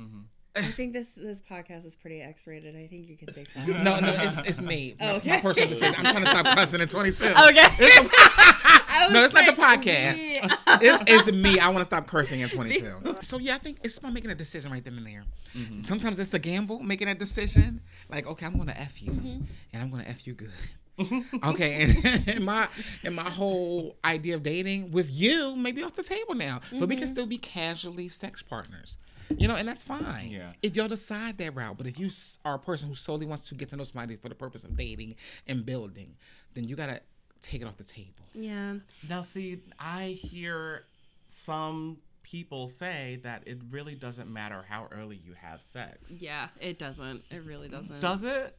[0.00, 0.20] Mm-hmm.
[0.56, 2.74] I think this this podcast is pretty X-rated.
[2.74, 3.68] I think you can say that.
[3.68, 4.94] No, no, it's it's me.
[4.98, 5.28] Oh, My- Okay.
[5.30, 5.94] My personal decision.
[5.98, 7.24] I'm trying to stop cussing at 22.
[7.36, 8.78] Okay.
[8.92, 10.30] I was No, it's not the oh, podcast.
[10.30, 10.78] yeah.
[10.80, 11.58] it's, it's me.
[11.58, 13.16] I want to stop cursing in 22.
[13.20, 15.24] So yeah, I think it's about making a decision right then and there.
[15.56, 15.80] Mm-hmm.
[15.80, 17.80] Sometimes it's a gamble making a decision.
[18.08, 19.44] Like, okay, I'm going to f you, mm-hmm.
[19.72, 20.50] and I'm going to f you good.
[20.98, 21.48] Mm-hmm.
[21.48, 22.68] okay, and, and my
[23.02, 26.88] and my whole idea of dating with you may be off the table now, but
[26.88, 28.98] we can still be casually sex partners.
[29.38, 30.28] You know, and that's fine.
[30.28, 30.52] Yeah.
[30.62, 32.10] If y'all decide that route, but if you
[32.44, 34.76] are a person who solely wants to get to know somebody for the purpose of
[34.76, 35.14] dating
[35.46, 36.16] and building,
[36.52, 37.00] then you gotta
[37.42, 38.24] take it off the table.
[38.34, 38.76] Yeah.
[39.08, 40.84] Now, see, I hear
[41.28, 46.12] some people say that it really doesn't matter how early you have sex.
[46.18, 47.22] Yeah, it doesn't.
[47.30, 48.00] It really doesn't.
[48.00, 48.56] Does it?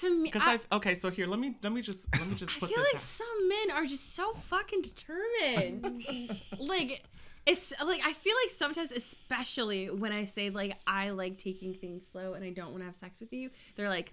[0.00, 2.34] to me, Because I, I, okay, so here, let me let me just let me
[2.34, 2.92] just I put feel this.
[2.94, 6.36] like some men are just so fucking determined.
[6.58, 7.04] like
[7.46, 12.02] it's like I feel like sometimes, especially when I say like I like taking things
[12.10, 14.12] slow and I don't want to have sex with you, they're like,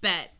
[0.00, 0.32] bet.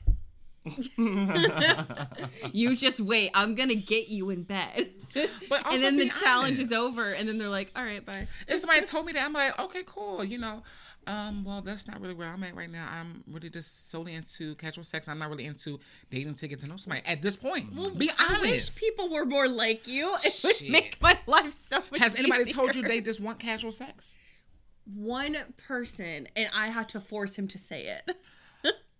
[2.53, 3.31] you just wait.
[3.35, 4.91] I'm gonna get you in bed.
[5.15, 5.31] But
[5.65, 8.27] also and then the be challenge is over, and then they're like, "All right, bye."
[8.49, 10.25] If somebody told me that, I'm like, okay, cool.
[10.25, 10.63] You know,
[11.07, 12.89] um, well, that's not really where I'm at right now.
[12.91, 15.09] I'm really just solely into casual sex.
[15.09, 15.81] I'm not really into
[16.11, 17.75] dating to get to know somebody at this point.
[17.99, 18.21] be honest.
[18.21, 20.15] I wish people were more like you.
[20.25, 22.01] It would make my life so much.
[22.01, 24.17] Has anybody told you they just want casual sex?
[24.95, 28.17] one person, and I had to force him to say it.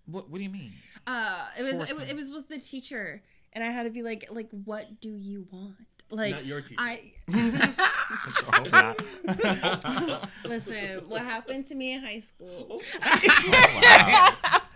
[0.07, 0.73] What What do you mean?
[1.11, 4.03] Uh, it was, it was it was with the teacher, and I had to be
[4.03, 5.75] like, like, what do you want?
[6.13, 6.77] Like, Not your teacher.
[6.79, 10.29] I I hope not.
[10.45, 11.09] listen.
[11.09, 12.81] What happened to me in high school?
[13.03, 14.35] wow.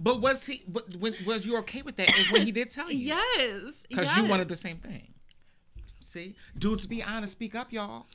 [0.00, 0.62] But was he?
[0.68, 2.16] But when, was you okay with that?
[2.16, 2.98] Is when he did tell you?
[2.98, 4.16] yes, Because yes.
[4.16, 5.14] you wanted the same thing.
[6.00, 7.32] See, dudes, be honest.
[7.32, 8.06] Speak up, y'all.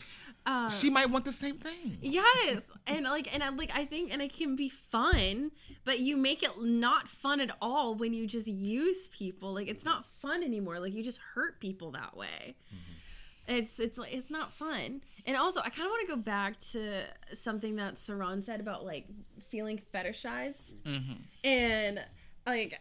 [0.46, 1.98] Uh, She might want the same thing.
[2.02, 5.52] Yes, and like, and I like, I think, and it can be fun,
[5.86, 9.54] but you make it not fun at all when you just use people.
[9.54, 10.80] Like, it's not fun anymore.
[10.80, 12.56] Like, you just hurt people that way.
[13.48, 15.02] It's it's like it's not fun.
[15.26, 17.04] And also, I kind of want to go back to
[17.34, 19.06] something that Saran said about like
[19.50, 21.14] feeling fetishized, Mm-hmm.
[21.46, 22.04] and
[22.48, 22.80] like.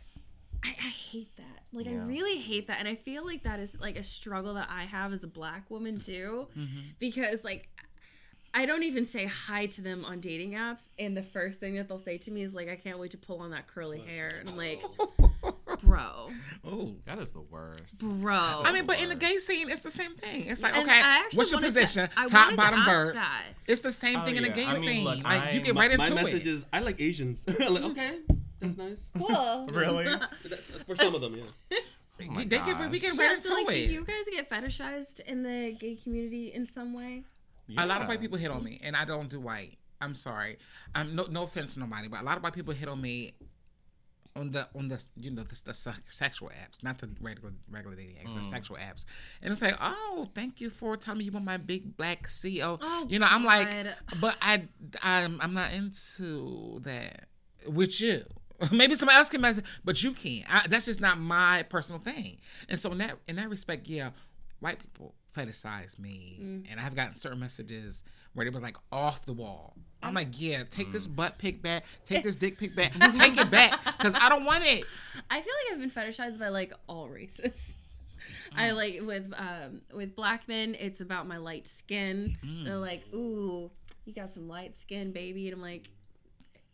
[0.65, 1.45] I, I hate that.
[1.73, 2.79] Like, I really hate that.
[2.79, 5.71] And I feel like that is like a struggle that I have as a black
[5.71, 6.47] woman too.
[6.57, 6.81] Mm-hmm.
[6.99, 7.69] Because, like,
[8.55, 11.89] I don't even say hi to them on dating apps, and the first thing that
[11.89, 14.29] they'll say to me is like, "I can't wait to pull on that curly hair,"
[14.39, 14.83] and I'm like,
[15.83, 16.29] "Bro,
[16.63, 16.95] Oh.
[17.07, 18.01] That is the worst.
[18.03, 20.45] bro." I mean, but in the gay scene, it's the same thing.
[20.49, 21.01] It's like, And okay,
[21.33, 22.09] what's your wanted to- position?
[22.29, 23.19] Top, bottom, ask verse.
[23.67, 25.05] It's the same Oh, thing in the gay I mean, scene.
[25.05, 26.51] look, like you I'm- get my- right My message it.
[26.51, 27.41] is, I like Asians.
[27.59, 28.19] Like, okay,
[28.63, 29.11] that's nice.
[29.19, 29.67] cool.
[29.73, 30.07] Really?
[30.87, 31.79] For some of them, yeah.
[32.21, 33.01] Oh my they get, we gosh.
[33.01, 36.53] get Yeah, right into so like, do you guys get fetishized in the gay community
[36.55, 37.25] in some way?
[37.79, 39.79] A lot of white people hit on me, and I don't do white.
[40.01, 40.59] I'm sorry.
[40.95, 43.35] I'm no no offense to nobody, but a lot of white people hit on me
[44.37, 47.97] on the on the you know the, the se- sexual apps, not the regular regular
[47.97, 48.35] dating apps, Mm.
[48.37, 49.05] the sexual apps.
[49.43, 52.79] And it's like, oh, thank you for telling me you want my big black CEO.
[52.81, 53.69] Oh, you know, I'm like,
[54.21, 54.65] but I
[55.03, 57.29] I'm I'm not into that
[57.67, 58.25] with you.
[58.73, 60.45] Maybe somebody else can message, but you can't.
[60.49, 62.39] I, that's just not my personal thing.
[62.69, 64.11] And so in that in that respect, yeah,
[64.61, 66.67] white people fetishize me, Mm.
[66.71, 69.75] and I've gotten certain messages where they was like off the wall.
[70.03, 73.51] I'm like, yeah, take this butt pic back, take this dick pic back, take it
[73.51, 74.85] back, because I don't want it.
[75.31, 77.75] I feel like I've been fetishized by like all races.
[78.55, 78.77] I Mm.
[78.77, 82.37] like with um with black men, it's about my light skin.
[82.45, 82.65] Mm.
[82.65, 83.71] They're like, "Ooh,
[84.05, 85.89] you got some light skin, baby," and I'm like,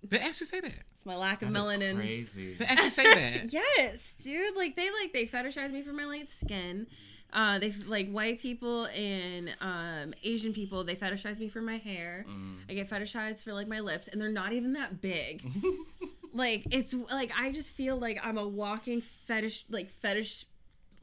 [0.02, 0.74] They actually say that.
[0.98, 2.54] "It's my lack of That is melanin." crazy.
[2.54, 3.52] They actually say that.
[3.52, 4.56] Yes, dude.
[4.56, 6.88] Like they like they fetishize me for my light skin.
[7.32, 10.82] Uh, they like white people and um, Asian people.
[10.82, 12.26] They fetishize me for my hair.
[12.28, 12.56] Mm.
[12.68, 15.48] I get fetishized for like my lips, and they're not even that big.
[16.34, 20.46] like it's like I just feel like I'm a walking fetish, like fetish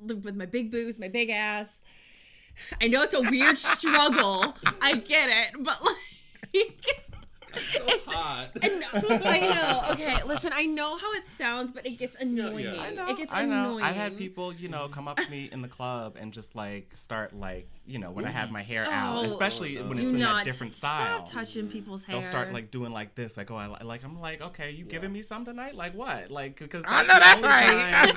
[0.01, 1.77] with my big boobs, my big ass.
[2.81, 4.55] I know it's a weird struggle.
[4.81, 5.95] I get it, but like.
[7.71, 8.49] So It's- hot.
[8.63, 9.81] And I know.
[9.95, 10.51] Okay, listen.
[10.53, 12.65] I know how it sounds, but it gets annoying.
[12.65, 12.81] yeah.
[12.81, 13.07] I know.
[13.07, 13.69] It gets I know.
[13.71, 13.83] annoying.
[13.85, 16.89] I've had people, you know, come up to me in the club and just like
[16.95, 20.09] start like, you know, when I have my hair out, Oh, especially when it's Do
[20.09, 21.39] in not that different stop style.
[21.41, 22.15] touching people's hair.
[22.15, 24.85] They'll start like doing like this, like oh, I li- like I'm like okay, you
[24.85, 28.15] giving me some tonight, like what, like because I know that's right.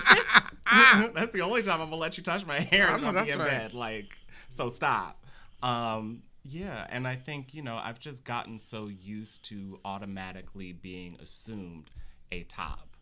[0.65, 3.09] time, that's the only time I'm gonna let you touch my hair I if know
[3.09, 3.49] I'm that's in right.
[3.49, 4.17] bed, like
[4.49, 5.23] so stop.
[5.63, 11.17] Um, yeah, and I think you know I've just gotten so used to automatically being
[11.21, 11.91] assumed
[12.33, 12.97] a top.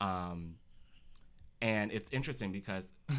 [0.00, 0.56] Um,
[1.60, 2.88] and it's interesting because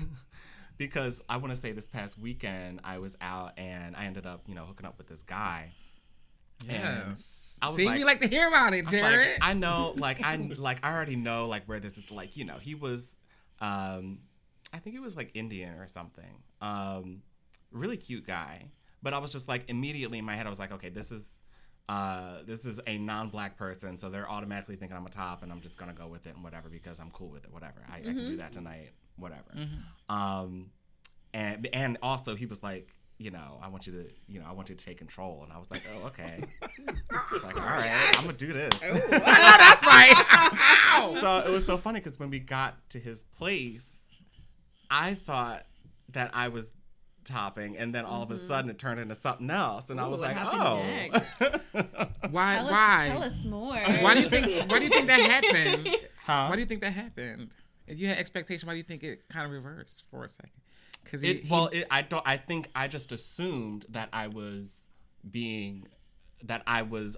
[0.77, 4.43] because I want to say this past weekend I was out and I ended up
[4.47, 5.71] you know hooking up with this guy.
[6.67, 7.57] And Yes.
[7.61, 9.27] I was See, like- we like to hear about it, I Jared.
[9.39, 12.45] Like, I know, like I like I already know like where this is like you
[12.45, 13.15] know he was,
[13.59, 14.19] um,
[14.73, 16.43] I think he was like Indian or something.
[16.61, 17.21] Um,
[17.71, 18.65] really cute guy,
[19.01, 21.29] but I was just like immediately in my head I was like, okay, this is.
[21.87, 25.59] Uh, this is a non-black person, so they're automatically thinking I'm a top, and I'm
[25.59, 27.51] just gonna go with it and whatever because I'm cool with it.
[27.51, 28.91] Whatever, I, I can do that tonight.
[29.15, 29.55] Whatever.
[30.07, 30.69] Um,
[31.33, 34.53] and and also he was like, you know, I want you to, you know, I
[34.53, 36.43] want you to take control, and I was like, oh, okay.
[37.33, 38.69] It's like, all right, I'm gonna do this.
[38.79, 41.17] that's right.
[41.21, 43.91] so it was so funny because when we got to his place,
[44.89, 45.65] I thought
[46.13, 46.71] that I was
[47.25, 48.47] topping, and then all of a mm-hmm.
[48.47, 50.81] sudden it turned into something else, and I was like, oh.
[52.29, 52.55] why?
[52.55, 53.07] Tell us, why?
[53.11, 53.75] tell us more.
[53.75, 54.71] Why do you think?
[54.71, 55.87] Why do you think that happened?
[56.25, 56.47] huh?
[56.47, 57.55] Why do you think that happened?
[57.87, 60.51] If you had expectation, why do you think it kind of reversed for a second?
[61.03, 62.23] Because it, well, it, I don't.
[62.25, 64.89] I think I just assumed that I was
[65.29, 65.87] being,
[66.43, 67.17] that I was,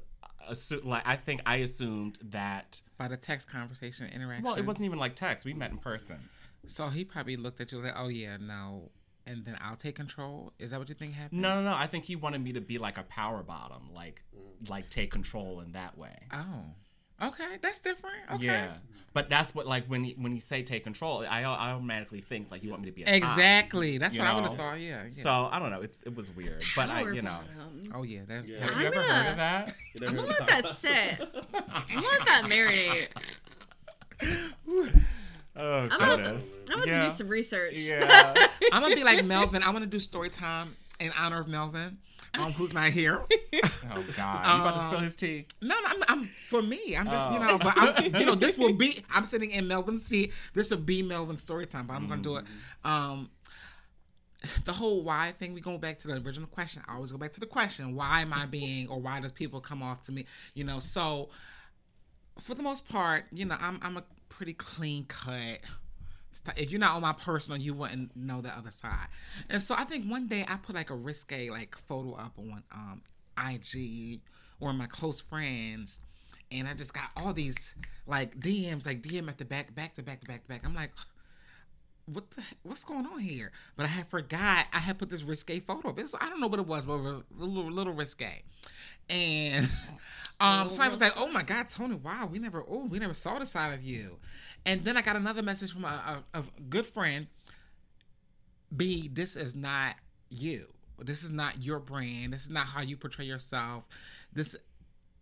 [0.50, 2.82] assu- like I think I assumed that.
[2.98, 4.46] by the text conversation interaction.
[4.46, 5.44] Well, it wasn't even like text.
[5.46, 6.30] We met in person.
[6.68, 8.92] So he probably looked at you like, "Oh yeah, no,"
[9.26, 10.54] and then I'll take control.
[10.60, 11.42] Is that what you think happened?
[11.42, 11.76] No, no, no.
[11.78, 14.22] I think he wanted me to be like a power bottom, like,
[14.70, 16.18] like take control in that way.
[16.34, 18.16] Oh, okay, that's different.
[18.34, 18.46] Okay.
[18.46, 18.74] Yeah,
[19.14, 22.50] but that's what like when you, when you say take control, I, I automatically think
[22.52, 23.16] like you want me to be a top.
[23.16, 23.98] Exactly.
[23.98, 24.80] That's You what I would have thought.
[24.80, 25.04] Yeah.
[25.14, 25.22] yeah.
[25.24, 25.82] So I don't know.
[25.82, 27.40] It's it was weird, but I you know.
[27.58, 27.92] bottom.
[27.94, 28.22] oh yeah.
[28.28, 28.60] That, Yeah.
[28.64, 29.74] Have I'm you ever gonna- heard of that?
[30.00, 31.20] You I'm never gonna let that sit.
[31.74, 33.08] I'm gonna let that marinate.
[35.56, 36.56] Oh I'm about to, goodness.
[36.70, 37.04] I'm about yeah.
[37.04, 37.78] to do some research.
[37.78, 38.34] Yeah.
[38.72, 39.62] I'm gonna be like Melvin.
[39.64, 41.98] I'm gonna do story time in honor of Melvin,
[42.36, 43.22] um, who's not here.
[43.30, 44.46] oh God.
[44.46, 45.46] You about to Um, spill his tea?
[45.62, 46.96] No, no, I'm, I'm for me.
[46.96, 47.44] I'm just you Oh.
[47.44, 49.04] know, but I'm, you know, this will be.
[49.10, 50.32] I'm sitting in Melvin's seat.
[50.54, 52.46] This will be Melvin's story time, but I'm gonna do it.
[52.86, 53.30] Um,
[54.66, 55.54] the whole why thing.
[55.54, 56.82] We go back to the original question.
[56.88, 59.60] I always go back to the question: Why am I being, or why does people
[59.60, 60.26] come off to me?
[60.54, 61.30] You know, so
[62.40, 64.04] for the most part, you know, I'm I'm a
[64.41, 65.60] pretty clean cut.
[66.58, 69.06] If you're not on my personal, you wouldn't know the other side.
[69.51, 72.63] And so I think one day I put like a risque like photo up on
[72.71, 73.04] um
[73.38, 74.21] IG
[74.60, 76.01] or my close friends,
[76.51, 77.75] and I just got all these
[78.08, 80.62] like DMs, like DM at the back, back to back to back to back.
[80.65, 80.89] I'm like,
[82.08, 83.51] what the what's going on here?
[83.75, 85.97] But I had forgot I had put this risque photo up.
[85.97, 88.41] Was, I don't know what it was, but it was a little, little risque.
[89.08, 89.69] And
[90.41, 91.95] um, somebody was like, "Oh my God, Tony!
[91.95, 94.17] Wow, we never, oh, we never saw the side of you."
[94.65, 97.27] And then I got another message from a, a, a good friend.
[98.75, 99.95] B, this is not
[100.30, 100.67] you.
[100.99, 102.34] This is not your brand.
[102.34, 103.84] This is not how you portray yourself.
[104.34, 104.56] This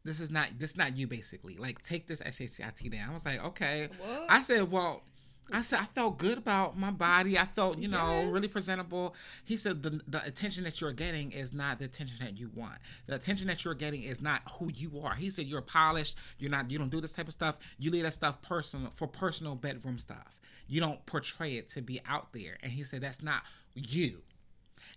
[0.04, 1.56] this is not this is not you basically.
[1.56, 3.10] Like take this SHIT down.
[3.10, 3.90] I was like, okay.
[4.00, 4.26] What?
[4.30, 5.04] I said, well,
[5.52, 7.38] I said I felt good about my body.
[7.38, 8.32] I felt, you know, Yes.
[8.32, 9.16] really presentable.
[9.44, 12.76] He said the the attention that you're getting is not the attention that you want.
[13.08, 15.16] The attention that you're getting is not who you are.
[15.16, 16.18] He said you're polished.
[16.38, 16.70] You're not.
[16.70, 17.58] You don't do this type of stuff.
[17.78, 20.40] You leave that stuff personal for personal bedroom stuff.
[20.68, 22.58] You don't portray it to be out there.
[22.62, 23.42] And he said that's not
[23.74, 24.22] you.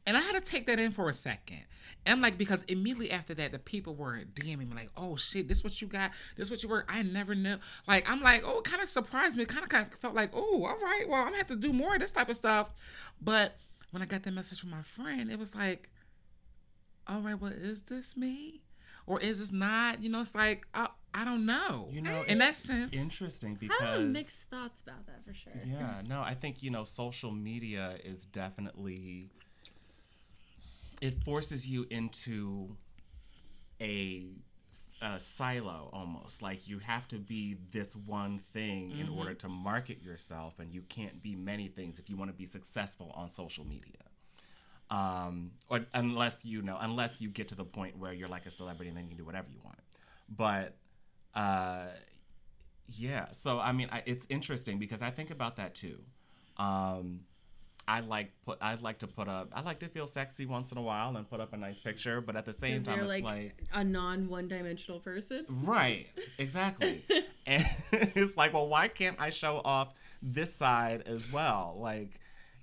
[0.07, 1.65] And I had to take that in for a second.
[2.05, 5.63] And like because immediately after that, the people were DMing me like, "Oh shit, this
[5.63, 6.11] what you got?
[6.37, 6.89] This what you work?
[6.89, 9.45] I never knew." Like I'm like, "Oh, it kind of surprised me.
[9.45, 11.73] Kind of kind of felt like, oh, all right, well, I'm gonna have to do
[11.73, 12.73] more of this type of stuff."
[13.21, 13.57] But
[13.93, 15.91] when I got that message from my friend, it was like,
[17.07, 18.63] "All right, well, is this me,
[19.07, 21.89] or is this not?" You know, it's like I, I don't know.
[21.93, 25.53] You know, in that sense, interesting I have because mixed thoughts about that for sure.
[25.65, 29.31] Yeah, no, I think you know social media is definitely
[31.03, 32.77] it forces you into
[33.81, 34.29] a,
[35.03, 36.41] a silo almost.
[36.41, 40.83] Like you have to be this one thing in order to market yourself, and you
[40.83, 43.99] can't be many things if you want to be successful on social media.
[44.91, 48.51] Um, or unless you know, unless you get to the point where you're like a
[48.51, 49.79] celebrity and then you can do whatever you want.
[50.29, 50.77] But
[51.35, 51.87] uh,
[52.87, 53.27] yeah.
[53.33, 55.99] So I mean, I, it's interesting because I think about that too.
[56.59, 57.23] Um,
[57.89, 60.79] I like put I like to put up I like to feel sexy once in
[60.79, 63.25] a while and put up a nice picture, but at the same time it's like,
[63.25, 65.45] like a non one dimensional person.
[65.49, 66.07] Right,
[66.39, 67.05] exactly.
[67.47, 71.77] and it's like, well, why can't I show off this side as well?
[71.81, 72.21] Like,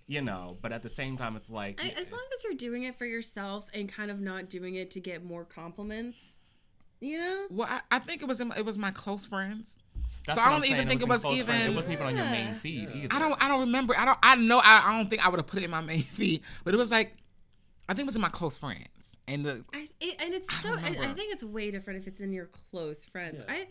[0.07, 2.84] you know, but at the same time, it's like, I, as long as you're doing
[2.84, 6.39] it for yourself and kind of not doing it to get more compliments,
[7.02, 7.47] you know.
[7.50, 9.80] Well, I, I think it was in, it was my close friends.
[10.26, 11.60] that's so what I I'm don't even think it was close friends.
[11.62, 12.60] even- It wasn't even on your main Yeah.
[12.60, 13.08] feed either.
[13.12, 13.95] I don't I don't remember.
[13.97, 15.82] I don't I know I, I don't think I would have put it in my
[15.82, 17.16] main feed, but it was like
[17.88, 19.18] I think it was in my close friends.
[19.28, 20.74] And the I it, and it's I so.
[20.74, 23.41] I, I think it's way different if it's in your close friends.
[23.47, 23.54] Yeah.
[23.54, 23.68] I.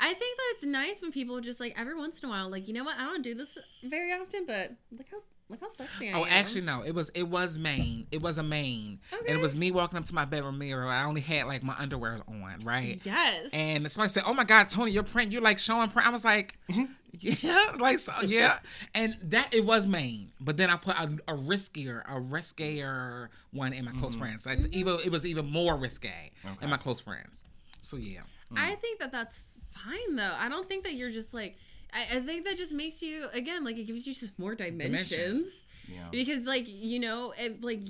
[0.00, 2.68] I think that it's nice when people just like every once in a while, like
[2.68, 5.18] you know what, I don't do this very often, but look how
[5.48, 6.30] look how sexy I Oh, am.
[6.30, 6.82] actually no.
[6.82, 8.06] It was it was main.
[8.10, 9.00] It was a main.
[9.12, 10.86] And it was me walking up to my bedroom mirror.
[10.86, 13.00] I only had like my underwear on, right?
[13.04, 16.10] yes, And somebody said, "Oh my God, Tony, your print, you're like showing print." I
[16.10, 16.84] was like, mm-hmm.
[17.20, 18.58] "Yeah, like so, yeah."
[18.94, 23.72] And that it was main, but then I put a, a riskier, a riskier one
[23.72, 24.20] in my close mm-hmm.
[24.20, 24.42] friends.
[24.44, 24.78] So it's mm-hmm.
[24.78, 26.56] even it was even more risque Okay.
[26.64, 27.44] in my close friends.
[27.82, 28.20] So yeah,
[28.52, 28.58] mm.
[28.58, 29.40] I think that that's
[29.70, 30.34] fine though.
[30.38, 31.56] I don't think that you're just like.
[31.92, 35.10] I, I think that just makes you again like it gives you just more dimensions
[35.10, 35.64] Dimensions.
[35.88, 36.08] Yeah.
[36.10, 37.80] because like you know it, like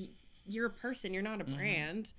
[0.47, 1.57] you're a person, you're not a Mm-hmm.
[1.57, 2.13] brand.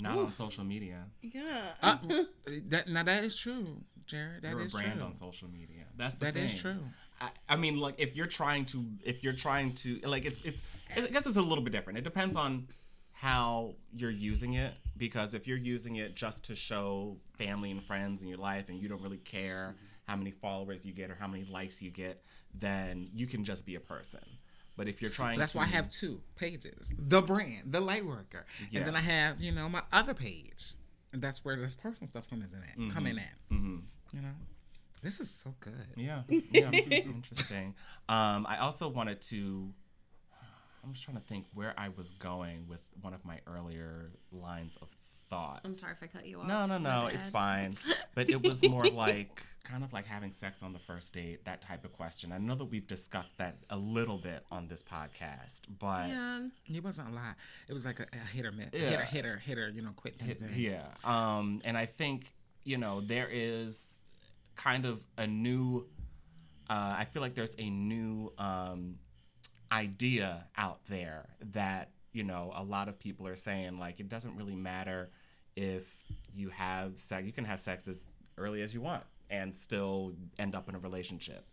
[0.00, 1.04] Not on social media.
[1.22, 1.42] Yeah.
[1.82, 1.96] uh,
[2.68, 4.42] that now that is true, Jared.
[4.42, 5.02] That You're a brand true.
[5.04, 5.84] on social media.
[5.96, 6.44] That's the That thing.
[6.50, 6.76] is true.
[7.20, 10.58] I, I mean, like if you're trying to, if you're trying to, like it's, it's,
[10.94, 11.98] I guess it's a little bit different.
[11.98, 12.66] It depends on
[13.12, 18.20] how you're using it because if you're using it just to show family and friends
[18.22, 19.76] in your life and you don't really care
[20.06, 22.22] how many followers you get or how many likes you get,
[22.54, 24.20] then you can just be a person.
[24.76, 28.04] But if you're trying, That's to, why I have two pages: the brand, the light
[28.04, 28.80] worker, Yeah.
[28.80, 30.74] and then I have you know my other page,
[31.12, 32.92] and that's where this personal stuff comes in at.
[32.94, 33.34] Come in at.
[33.50, 33.82] Mhm.
[34.12, 34.34] You know,
[35.02, 35.72] this is so good.
[35.96, 37.74] Yeah, yeah, interesting.
[38.08, 39.72] Um, I also wanted to.
[40.84, 44.76] I'm just trying to think where I was going with one of my earlier lines
[44.80, 44.88] of
[45.28, 45.60] thought.
[45.64, 46.46] I'm sorry if I cut you off.
[46.46, 47.76] No, no, no, it's fine.
[48.14, 51.60] But it was more like kind of like having sex on the first date, that
[51.60, 52.32] type of question.
[52.32, 56.46] I know that we've discussed that a little bit on this podcast, but Yeah.
[56.66, 57.36] It wasn't a lot.
[57.68, 58.68] It was like a, a hit or miss.
[58.72, 58.88] Yeah.
[58.90, 59.68] Hitter, hitter, hitter.
[59.68, 60.20] You know, quit.
[60.20, 60.50] Hit- thing.
[60.54, 62.32] yeah um and i think
[62.64, 63.86] you know there is
[64.56, 65.86] kind of a new
[66.70, 68.98] uh i feel like there's a new um
[69.72, 74.36] idea out there that you know a lot of people are saying like it doesn't
[74.36, 75.10] really matter
[75.56, 75.96] if
[76.34, 80.54] you have sex you can have sex as early as you want and still end
[80.54, 81.46] up in a relationship.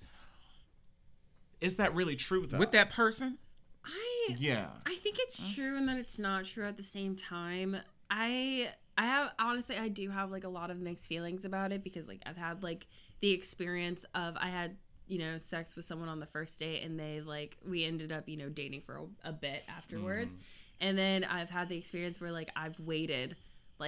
[1.61, 2.57] Is that really true though?
[2.57, 3.37] With that person,
[3.85, 4.67] I yeah.
[4.85, 7.77] I think it's true and that it's not true at the same time.
[8.09, 11.83] I I have honestly I do have like a lot of mixed feelings about it
[11.83, 12.85] because like I've had like
[13.21, 14.75] the experience of I had
[15.07, 18.27] you know sex with someone on the first date and they like we ended up
[18.27, 20.33] you know dating for a, a bit afterwards.
[20.33, 20.41] Mm-hmm.
[20.81, 23.37] And then I've had the experience where like I've waited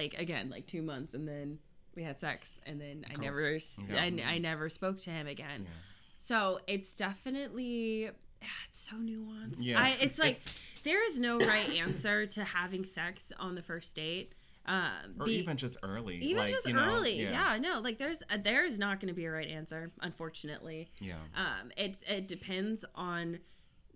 [0.00, 1.58] like again like 2 months and then
[1.96, 3.40] we had sex and then I never
[3.88, 4.02] Yeah.
[4.04, 5.60] I, I never spoke to him again.
[5.64, 5.70] Yeah.
[6.18, 8.10] So it's definitely
[8.42, 9.56] ah, it's so nuanced.
[9.60, 9.80] Yeah.
[9.80, 13.94] I, it's like It's- there is no right answer to having sex on the first
[13.96, 14.32] date.
[14.68, 17.22] Um, or be- even just early even like, just you know, early.
[17.22, 17.56] yeah.
[17.60, 20.88] no, like there's uh, there is not going to be a right answer, unfortunately.
[21.00, 23.38] yeah Um, it's it depends on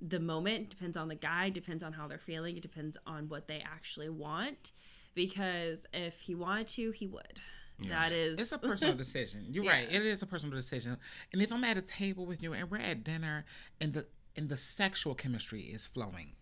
[0.00, 3.48] the moment, depends on the guy, depends on how they're feeling, it depends on what
[3.48, 4.70] they actually want.
[5.14, 7.40] Because if he wanted to, he would.
[7.88, 9.46] That is it's a personal decision.
[9.48, 9.72] You're Yeah.
[9.72, 9.92] right.
[9.92, 10.98] It is a personal decision.
[11.32, 13.44] And if I'm at a table with you and we're at dinner
[13.80, 14.06] and the
[14.36, 16.32] and the sexual chemistry is flowing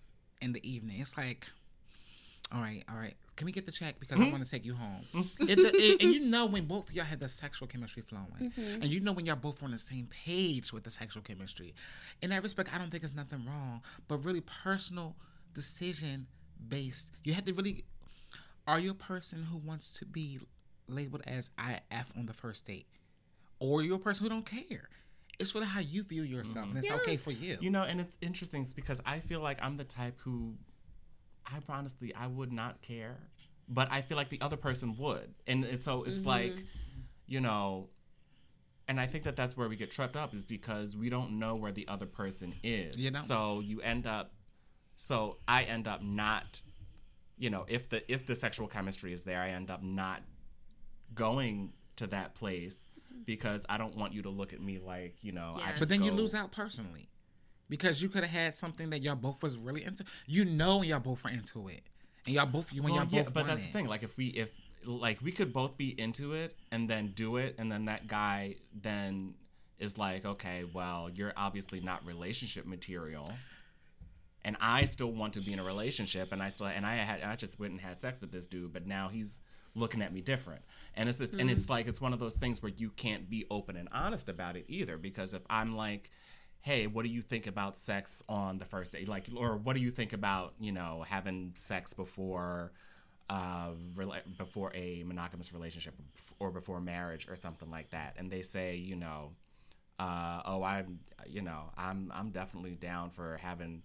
[0.42, 1.46] in the evening, it's like,
[2.52, 4.32] all right, all right, can we get the check because I hmm?
[4.32, 5.02] want to take you home?
[5.12, 5.22] Hmm?
[5.48, 8.26] If the- it- and you know when both of y'all have the sexual chemistry flowing,
[8.52, 8.82] mm-hmm.
[8.82, 11.74] and you know when y'all both were on the same page with the sexual chemistry.
[12.20, 15.14] In that respect, I don't think there's nothing wrong, but really personal
[15.54, 16.26] decision
[16.68, 17.10] based.
[17.24, 17.84] You have to really.
[18.68, 20.38] Are you a person who wants to be
[20.86, 22.86] labeled as IF on the first date,
[23.58, 24.90] or you're a person who don't care?
[25.38, 26.96] It's really how you view yourself, and it's Yeah.
[26.96, 27.56] okay for you.
[27.62, 30.58] You know, and it's interesting because I feel like I'm the type who,
[31.46, 33.16] I honestly, I would not care,
[33.68, 36.28] but I feel like the other person would, and it's, so it's mm-hmm.
[36.28, 36.64] like,
[37.26, 37.88] you know,
[38.86, 41.54] and I think that that's where we get tripped up is because we don't know
[41.56, 42.98] where the other person is.
[42.98, 43.22] You don't.
[43.22, 44.34] So you end up,
[44.96, 46.60] so I end up not,
[47.38, 50.22] you know, if the if the sexual chemistry is there, I end up not
[51.14, 52.76] going to that place
[53.24, 55.66] because I don't want you to look at me like, you know, I Yeah.
[55.70, 57.08] just But then you lose out personally
[57.68, 60.04] because you could have had something that y'all both was really into.
[60.26, 61.82] You know, y'all both were into it,
[62.26, 63.34] and y'all both you when Well, y'all yeah, both.
[63.34, 63.86] but want that's the thing.
[63.86, 64.50] Like if we if
[64.84, 68.54] like we could both be into it and then do it and then that guy
[68.80, 69.34] then
[69.80, 73.30] is like okay well you're obviously not relationship material
[74.44, 77.22] and i still want to be in a relationship and i still and i had
[77.22, 79.40] i just went and had sex with this dude but now he's
[79.74, 80.62] looking at me different.
[80.96, 83.46] And it's the, and it's like it's one of those things where you can't be
[83.50, 86.10] open and honest about it either because if i'm like
[86.62, 89.08] hey what do you think about sex on the first date?
[89.08, 92.72] Like or what do you think about you know having sex before
[93.30, 95.94] uh, rela- before a monogamous relationship
[96.40, 99.32] or before marriage or something like that, and they say, you know,
[99.98, 103.82] uh, oh, I'm, you know, I'm, I'm definitely down for having,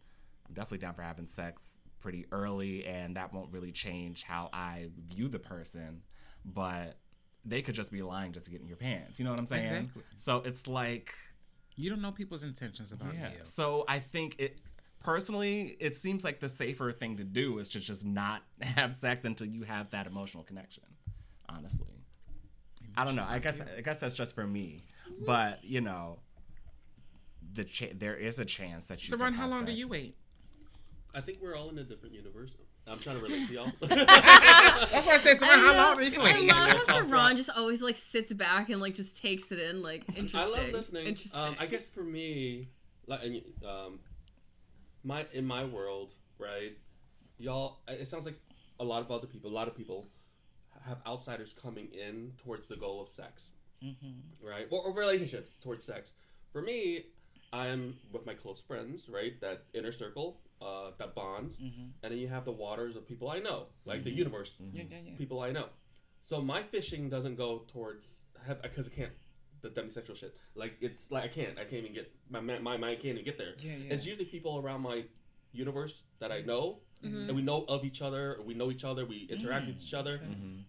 [0.54, 4.90] I'm definitely down for having sex pretty early, and that won't really change how I
[5.08, 6.04] view the person,
[6.46, 6.98] but
[7.44, 9.18] they could just be lying just to get in your pants.
[9.18, 9.66] You know what I'm saying?
[9.66, 10.04] Exactly.
[10.18, 11.14] So it's like,
[11.76, 13.30] You don't know people's intentions about yeah.
[13.30, 13.40] you.
[13.44, 14.60] So I think it
[15.04, 19.26] personally, it seems like the safer thing to do is to just not have sex
[19.26, 20.84] until you have that emotional connection.
[21.50, 22.06] Honestly,
[22.96, 23.26] I don't know.
[23.28, 24.82] I guess I guess that's just for me,
[25.26, 26.20] but you know,
[27.54, 29.10] the cha- there is a chance that you.
[29.10, 30.16] So, Ron, how long do you wait?
[31.14, 32.58] I think we're all in a different universe.
[32.88, 33.72] I'm trying to relate to y'all.
[33.82, 37.52] That's why I said, Saran, how I long do you I love how Saran just
[37.56, 40.40] always like sits back and like just takes it in, like interesting.
[40.40, 41.08] I love listening.
[41.08, 41.40] Interesting.
[41.40, 42.70] Um, I guess for me,
[43.08, 44.00] like, and, um,
[45.04, 46.78] my in my world, right?
[47.38, 48.40] Y'all, it sounds like
[48.80, 50.08] a lot of other people, a lot of people
[50.86, 53.52] have outsiders coming in towards the goal of sex,
[54.42, 54.68] right?
[54.70, 56.14] Or, or relationships towards sex.
[56.52, 57.06] For me,
[57.52, 59.40] I'm with my close friends, right?
[59.42, 63.40] That inner circle, uh, that bonds, and then you have the waters of people I
[63.40, 65.18] know, like the universe, Yeah, yeah, yeah.
[65.18, 65.68] people I know.
[66.24, 68.22] So my fishing doesn't go towards
[68.62, 69.12] because I can't
[69.62, 70.36] the demisexual shit.
[70.56, 71.58] Like it's like I can't.
[71.58, 73.54] I can't even get my ma- my I can't even get there.
[73.60, 73.94] Yeah, yeah.
[73.94, 75.04] It's usually people around my
[75.52, 77.28] universe that I know, Mm-hmm.
[77.28, 78.36] and we know of each other.
[78.38, 79.06] Or we know each other.
[79.06, 80.60] We interact with each other Mm-hmm.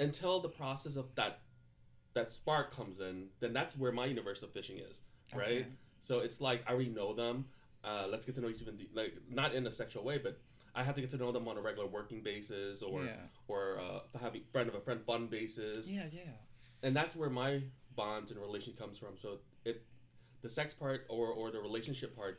[0.00, 1.40] until the process of that
[2.14, 3.28] that spark comes in.
[3.40, 4.96] Then that's where my universe of fishing is,
[5.34, 5.48] right?
[5.48, 5.66] Okay.
[6.04, 7.46] So it's like I already know them.
[7.88, 10.34] Uh, let's get to know each other, like not in a sexual way, but
[10.74, 13.16] I have to get to know them on a regular working basis, or Yeah.
[13.52, 16.34] or uh, having friend of a friend fun basis Yeah, yeah.
[16.84, 17.62] and that's where my
[17.96, 19.12] bonds and relation comes from.
[19.16, 19.28] So
[19.64, 19.76] it,
[20.42, 22.38] the sex part or or the relationship part,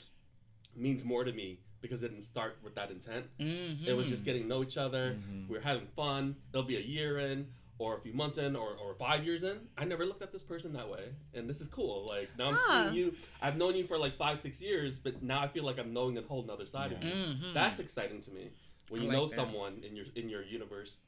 [0.76, 3.26] means more to me because it didn't start with that intent.
[3.40, 3.88] Mm-hmm.
[3.90, 5.18] It was just getting to know each other.
[5.48, 6.36] We were having fun.
[6.52, 7.48] There'll be a year in,
[7.80, 9.58] or a few months in, or, or five years in.
[9.78, 12.06] I never looked at this person that way, and this is cool.
[12.08, 12.84] Like now I'm Ah.
[12.92, 13.16] seeing you.
[13.42, 16.18] I've known you for like five, six years, but now I feel like I'm knowing
[16.18, 17.10] a whole another side of you.
[17.12, 17.54] Mhm.
[17.54, 18.52] That's exciting to me
[18.90, 19.34] when I you like know that.
[19.36, 21.00] someone in your in your universe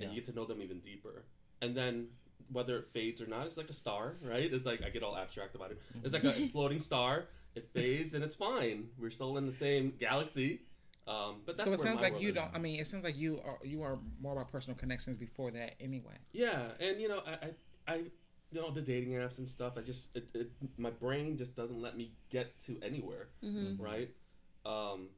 [0.00, 0.08] and Yeah.
[0.10, 1.24] you get to know them even deeper.
[1.62, 2.08] And then
[2.52, 4.52] whether it fades or not, it's like a star, right?
[4.52, 5.80] It's like I get all abstract about it.
[6.04, 7.26] It's like an exploding star.
[7.54, 8.90] It fades and it's fine.
[8.98, 10.62] We're still in the same galaxy.
[11.06, 12.50] Um, but that's so it sounds like you don't.
[12.52, 15.74] I mean, it sounds like you are you are more about personal connections before that,
[15.80, 16.16] anyway.
[16.32, 17.50] Yeah, and you know, I, I,
[17.92, 17.94] I
[18.52, 19.74] you know, the dating apps and stuff.
[19.76, 23.78] I just, it, it, my brain just doesn't let me get to anywhere, Mhm.
[23.80, 24.08] right?
[24.64, 25.08] Um,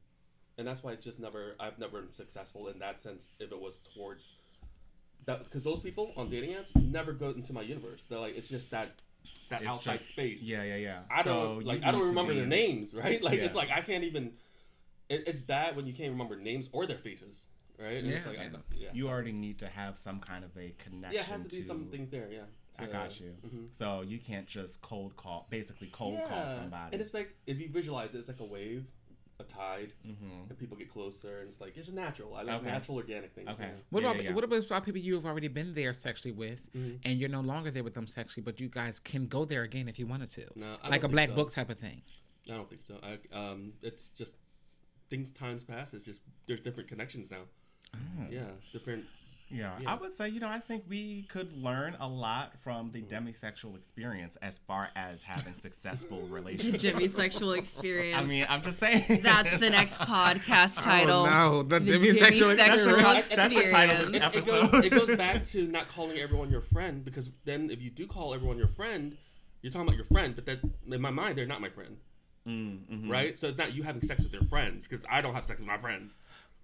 [0.57, 3.29] and that's why it's just never, I've never been successful in that sense.
[3.39, 4.33] If it was towards
[5.27, 8.07] that, because those people on dating apps never go into my universe.
[8.07, 8.91] They're like, it's just that,
[9.51, 10.43] that It's outside just- space.
[10.43, 10.99] Yeah, yeah, yeah.
[11.11, 11.83] I So don't like.
[11.85, 13.23] I don't remember their names, right?
[13.23, 14.33] Like it's like I can't even.
[15.09, 17.47] It, it's bad when you can't remember names or their faces,
[17.79, 17.97] right?
[18.03, 18.59] And it's Yeah, like, I- yeah.
[18.77, 21.13] yeah, You so- already need to have some kind of a connection.
[21.15, 22.29] Yeah, it has to be something there.
[22.31, 22.43] Yeah,
[22.79, 23.35] I to- got you.
[23.47, 23.73] mhm.
[23.75, 26.93] So you can't just cold call, basically cold call somebody.
[26.93, 28.87] And it's like if you visualize it, it's like a wave,
[29.41, 30.11] a tide, hmm
[30.51, 32.35] and people get closer, and it's like it's natural.
[32.35, 32.67] I like Okay.
[32.67, 33.49] natural, organic things.
[33.49, 33.63] Okay.
[33.67, 33.75] you know?
[33.91, 34.35] What Yeah, about yeah, yeah.
[34.35, 36.99] what about people you've already been there sexually with, Mhm.
[37.05, 39.89] and you're no longer there with them sexually, but you guys can go there again
[39.89, 41.45] if you wanted to, No, I like a don't black think so.
[41.45, 42.03] book type of thing.
[42.51, 42.99] I don't think so.
[43.03, 44.37] I, um, it's just
[45.11, 45.95] things times pass.
[45.95, 47.43] It's just there's different connections now.
[47.95, 47.99] Oh.
[48.31, 48.43] Yeah,
[48.73, 49.05] different.
[49.51, 49.93] Yeah, Yeah.
[49.93, 53.09] I would say, you know, I think we could learn a lot from the mm.
[53.09, 56.85] demisexual experience as far as having successful relationships.
[56.85, 58.19] Demisexual experience.
[58.19, 59.21] I mean, I'm just saying.
[59.23, 61.27] that's the next podcast title.
[61.27, 62.93] Oh, no, the The demisexual That's the,
[63.37, 64.35] that's the title of experience.
[64.35, 67.71] this It, it goes, it goes back to not calling everyone your friend because then
[67.71, 69.17] if you do call everyone your friend,
[69.63, 70.59] you're talking about your friend, but that
[70.91, 71.97] in my mind they're not my friend,
[72.49, 73.11] Mm, mhm.
[73.11, 73.39] right?
[73.39, 75.69] So it's not you having sex with your friends because I don't have sex with
[75.69, 76.17] my friends.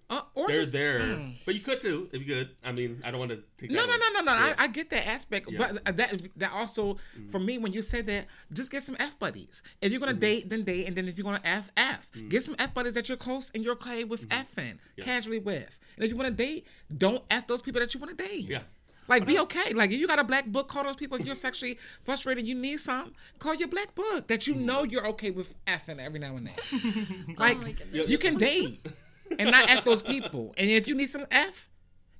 [0.07, 1.33] Uh, or They're just, there, Mm.
[1.47, 2.49] but you could too if you could.
[2.63, 4.03] I mean, I don't want to take No, that no, away.
[4.13, 4.45] no, no, no.
[4.45, 4.55] Yeah.
[4.59, 5.57] I, I get that aspect, Yeah.
[5.83, 6.97] but that that also
[7.31, 9.63] for me when you say that, just get some f buddies.
[9.81, 12.55] If you're gonna date, then date, and then if you're gonna f f, get some
[12.59, 15.05] f buddies that you're close and you're okay with effing Yeah.
[15.05, 15.75] casually with.
[15.95, 18.41] And if you want to date, don't f those people that you want to date.
[18.47, 18.61] Yeah.
[19.07, 19.73] Like be okay.
[19.73, 21.17] Like if you got a black book, call those people.
[21.19, 23.13] If you're sexually frustrated, you need some.
[23.39, 27.35] Call your black book that you know you're okay with effing every now and then.
[27.37, 27.89] like my goodness.
[27.91, 28.85] Yeah, you can date
[29.37, 30.53] and not f those people.
[30.57, 31.69] And if you need some f,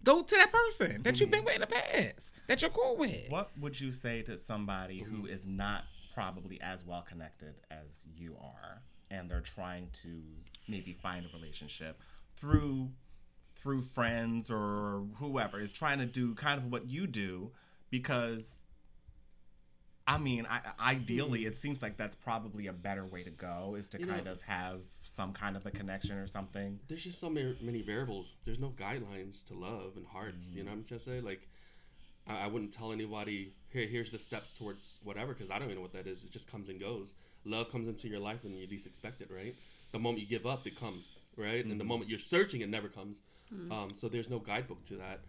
[0.05, 3.27] Go to that person that you've been with in the past, that you're cool with.
[3.29, 8.37] What would you say to somebody who is not probably as well connected as you
[8.39, 10.21] are, and they're trying to
[10.67, 12.03] maybe find a relationship
[12.35, 12.89] through
[13.65, 17.49] through friends or whoever is trying to do kind of what you do
[17.89, 18.53] because
[20.05, 21.47] I mean, I, ideally, mm-hmm.
[21.47, 24.27] it seems like that's probably a better way to go is to You know- kind
[24.27, 26.79] of have some kind of a connection or something.
[26.87, 28.35] there's just so many, many variables.
[28.45, 30.51] There's no guidelines to love and hearts.
[30.53, 30.81] You know mm-hmm.
[30.81, 31.21] what I'm just say?
[31.21, 31.47] Like,
[32.27, 35.77] I, I wouldn't tell anybody, here, here's the steps towards whatever, because I don't even
[35.77, 36.23] know what that is.
[36.23, 37.15] It just comes and goes.
[37.43, 39.55] Love comes into your life when you least expect it, right?
[39.91, 41.63] The moment you give up, it comes, right?
[41.63, 41.87] And the mm-hmm.
[41.87, 43.21] moment you're searching, it never comes.
[43.71, 45.19] Um, so there's no guidebook to that.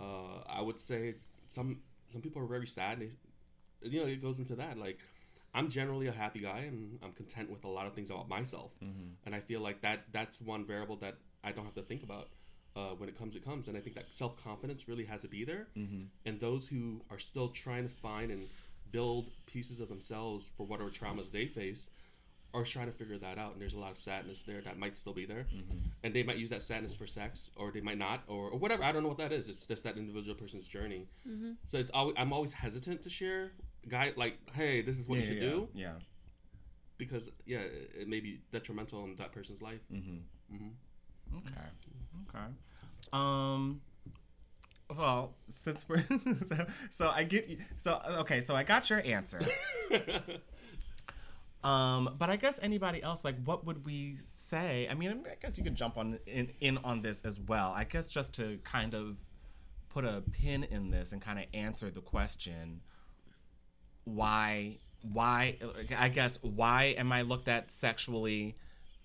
[0.00, 1.14] Uh, I would say
[1.48, 3.00] some some people are very sad.
[3.00, 3.10] They,
[3.88, 4.76] you know, it goes into that.
[4.78, 4.98] Like,
[5.54, 8.72] I'm generally a happy guy, and I'm content with a lot of things about myself.
[9.24, 12.28] And I feel like that that's one variable that I don't have to think about.
[12.76, 15.28] Uh, when it comes, it comes, and I think that self confidence really has to
[15.28, 15.66] be there.
[16.24, 18.46] And those who are still trying to find and
[18.92, 21.88] build pieces of themselves for whatever traumas they faced
[22.52, 23.52] are trying to figure that out.
[23.52, 25.46] And there's a lot of sadness there that might still be there,
[26.02, 28.82] and they might use that sadness for sex, or they might not, or, or whatever.
[28.84, 29.48] I don't know what that is.
[29.48, 31.06] It's just that individual person's journey.
[31.68, 33.52] So it's always, I'm always hesitant to share,
[33.88, 35.92] guy like, hey, this is what yeah, you should yeah, do, Yeah.
[36.98, 39.80] because yeah, it, it may be detrimental in that person's life.
[39.90, 40.18] Hmm.
[41.36, 41.60] Okay.
[42.28, 42.44] Okay.
[43.12, 43.80] Um.
[44.96, 46.04] Well, since we're
[46.46, 49.40] so, so I get so okay, so I got your answer.
[51.62, 54.16] um, but I guess anybody else, like, what would we
[54.48, 54.88] say?
[54.90, 57.72] I mean, I guess you could jump on in in on this as well.
[57.74, 59.18] I guess just to kind of
[59.90, 62.80] put a pin in this and kind of answer the question
[64.04, 65.58] why why
[65.98, 68.56] i guess why am i looked at sexually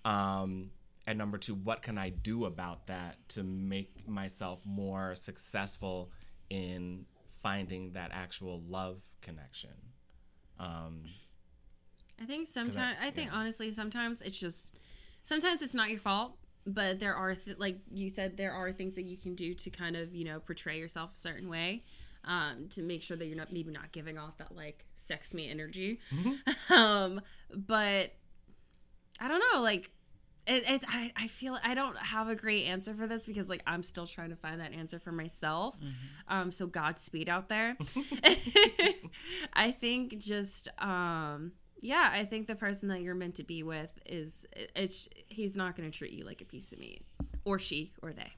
[0.06, 0.70] um
[1.08, 6.12] and number two what can i do about that to make myself more successful
[6.49, 7.06] in
[7.41, 9.76] finding that actual love connection
[10.60, 11.03] um
[12.22, 13.38] I think sometimes I think yeah.
[13.38, 14.72] honestly sometimes it's just
[15.24, 18.95] sometimes it's not your fault, but there are th- like you said there are things
[18.95, 21.84] that you can do to kind of you know portray yourself a certain way.
[22.28, 25.47] Um, to make sure that you're not maybe not giving off that like sex me
[25.47, 25.99] energy,
[26.72, 27.22] um,
[27.53, 28.13] but
[29.20, 29.61] I don't know.
[29.61, 29.91] Like,
[30.47, 33.61] it, it I, I feel I don't have a great answer for this because like
[33.68, 35.76] I'm still trying to find that answer for myself.
[36.28, 37.78] Um, so Godspeed out there.
[39.53, 41.51] I think just um,
[41.86, 45.75] yeah, I think the person that you're meant to be with is it's he's not
[45.75, 47.05] going to treat you like a piece of meat,
[47.43, 48.33] or she, or they.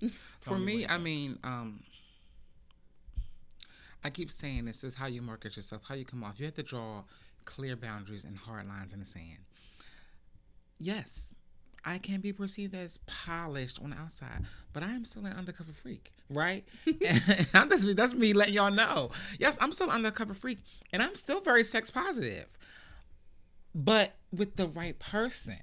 [0.40, 1.80] For me me, I mean, um,
[4.02, 6.40] I keep saying this is how you market yourself, how you come off.
[6.40, 7.04] You have to draw
[7.44, 9.44] clear boundaries and hard lines in the sand.
[10.80, 11.36] Yes,
[11.88, 15.72] I can be perceived as polished on the outside, but I am still an undercover
[15.72, 16.62] freak, right?
[16.86, 19.10] and I'm that's me letting y'all know.
[19.38, 20.58] Yes, I'm still an undercover freak,
[20.92, 22.46] and I'm still very sex positive,
[23.74, 25.60] but with the right person.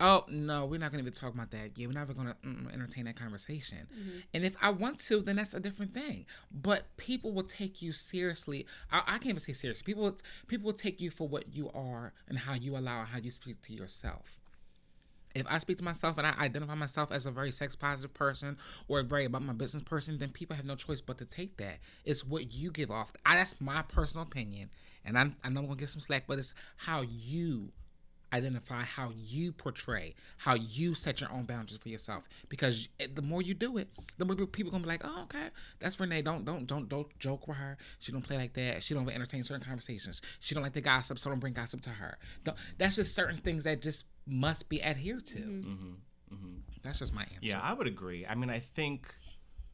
[0.00, 1.72] Oh no, we're not gonna even talk about that.
[1.76, 3.88] Yeah, we're never gonna mm, entertain that conversation.
[4.34, 6.26] And if I want to, then that's a different thing.
[6.52, 8.66] But people will take you seriously.
[8.92, 9.82] I, I can't even say seriously.
[9.84, 10.16] People,
[10.46, 13.62] people will take you for what you are and how you allow how you speak
[13.62, 14.43] to yourself.
[15.34, 18.56] If I speak to myself and I identify myself as a very sex positive person
[18.88, 21.56] or a very about my business person, then people have no choice but to take
[21.56, 21.78] that.
[22.04, 23.12] It's what you give off.
[23.26, 24.70] I, that's my personal opinion,
[25.04, 27.72] and I'm, I know I'm gonna get some slack, but it's how you
[28.34, 32.28] identify how you portray, how you set your own boundaries for yourself.
[32.48, 35.98] Because the more you do it, the more people gonna be like, "Oh, okay, that's
[36.00, 36.22] Renee.
[36.22, 37.76] Don't don't don't don't joke with her.
[38.00, 38.82] She don't play like that.
[38.82, 40.20] She don't entertain certain conversations.
[40.40, 43.36] She don't like the gossip, so don't bring gossip to her." Don't, that's just certain
[43.36, 45.38] things that just must be adhered to.
[45.38, 45.70] Mm-hmm.
[45.70, 46.34] Mm-hmm.
[46.34, 46.54] Mm-hmm.
[46.82, 47.38] That's just my answer.
[47.42, 48.26] Yeah, I would agree.
[48.26, 49.14] I mean, I think,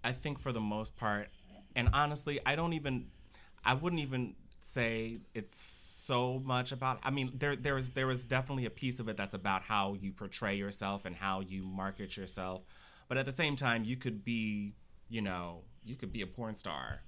[0.04, 1.28] I think for the most part,
[1.76, 3.08] and honestly, I don't even,
[3.64, 6.98] I wouldn't even say it's so much about.
[7.02, 9.94] I mean, there there is there is definitely a piece of it that's about how
[10.00, 12.62] you portray yourself and how you market yourself,
[13.08, 14.74] but at the same time, you could be,
[15.08, 17.02] you know, you could be a porn star,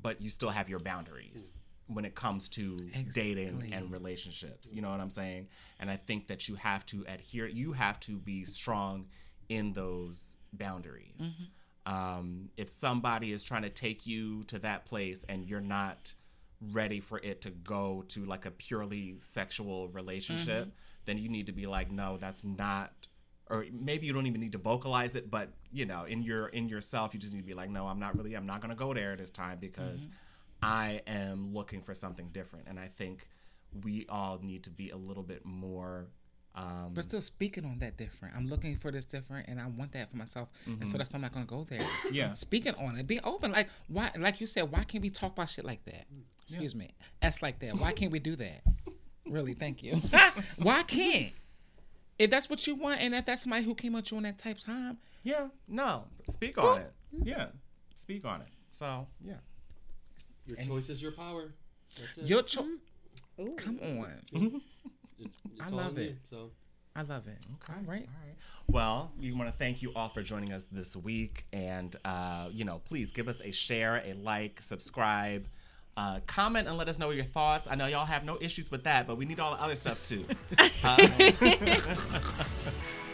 [0.00, 1.58] but you still have your boundaries
[1.88, 2.76] when it comes to
[3.14, 4.72] dating and relationships.
[4.72, 5.48] You know what I'm saying?
[5.80, 7.48] And I think that you have to adhere.
[7.48, 9.06] You have to be strong
[9.48, 11.20] in those boundaries.
[11.20, 11.94] Mm-hmm.
[11.94, 16.14] Um, if somebody is trying to take you to that place and you're not
[16.72, 20.76] ready for it to go to like a purely sexual relationship, mm-hmm.
[21.06, 22.92] then you need to be like, no, that's not.
[23.50, 26.68] Or maybe you don't even need to vocalize it, but you know, in your in
[26.68, 28.92] yourself, you just need to be like, no, I'm not really, I'm not gonna go
[28.92, 30.12] there at this time because mm-hmm.
[30.62, 32.66] I am looking for something different.
[32.68, 33.26] And I think
[33.84, 36.08] we all need to be a little bit more
[36.54, 38.34] Um, But still speaking on that different.
[38.34, 40.48] I'm looking for this different and I want that for myself.
[40.66, 41.78] And so that's why I'm not gonna go there.
[41.78, 42.14] Mm-hmm.
[42.14, 42.34] Yeah.
[42.34, 43.52] Speaking on it, be open.
[43.52, 46.06] Like why like you said, why can't we talk about shit like that?
[46.42, 46.94] Excuse me.
[47.22, 47.74] S like that.
[47.78, 48.62] Why can't we do that?
[49.28, 50.00] really, thank you.
[50.56, 51.32] why can't?
[52.18, 54.38] If that's what you want and if that's somebody who came at you on that
[54.38, 56.92] type of time, yeah, no, speak on it.
[57.22, 57.48] Yeah,
[57.94, 58.48] speak on it.
[58.70, 59.34] So yeah,
[60.48, 61.52] Your choice is your power.
[62.00, 62.26] That's it.
[62.26, 62.66] your choice.
[63.40, 63.54] Ooh.
[63.56, 64.12] Come on.
[64.32, 64.64] It's,
[65.20, 66.10] it's I love it.
[66.10, 66.50] you, So
[66.96, 67.36] I love it.
[67.62, 67.78] Okay.
[67.78, 68.08] All right.
[68.08, 68.36] All right.
[68.66, 72.64] Well, we want to thank you all for joining us this week, and uh, you
[72.64, 75.46] know, please give us a share, a like, subscribe.
[75.96, 77.66] Uh, comment and let us know your thoughts.
[77.68, 80.02] I know y'all have no issues with that, but we need all the other stuff
[80.04, 80.24] too.
[80.84, 80.96] Uh,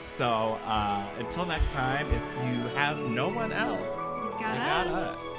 [0.05, 3.89] so uh, until next time, if you have no one else,
[4.23, 5.17] You've got got us.
[5.17, 5.39] us.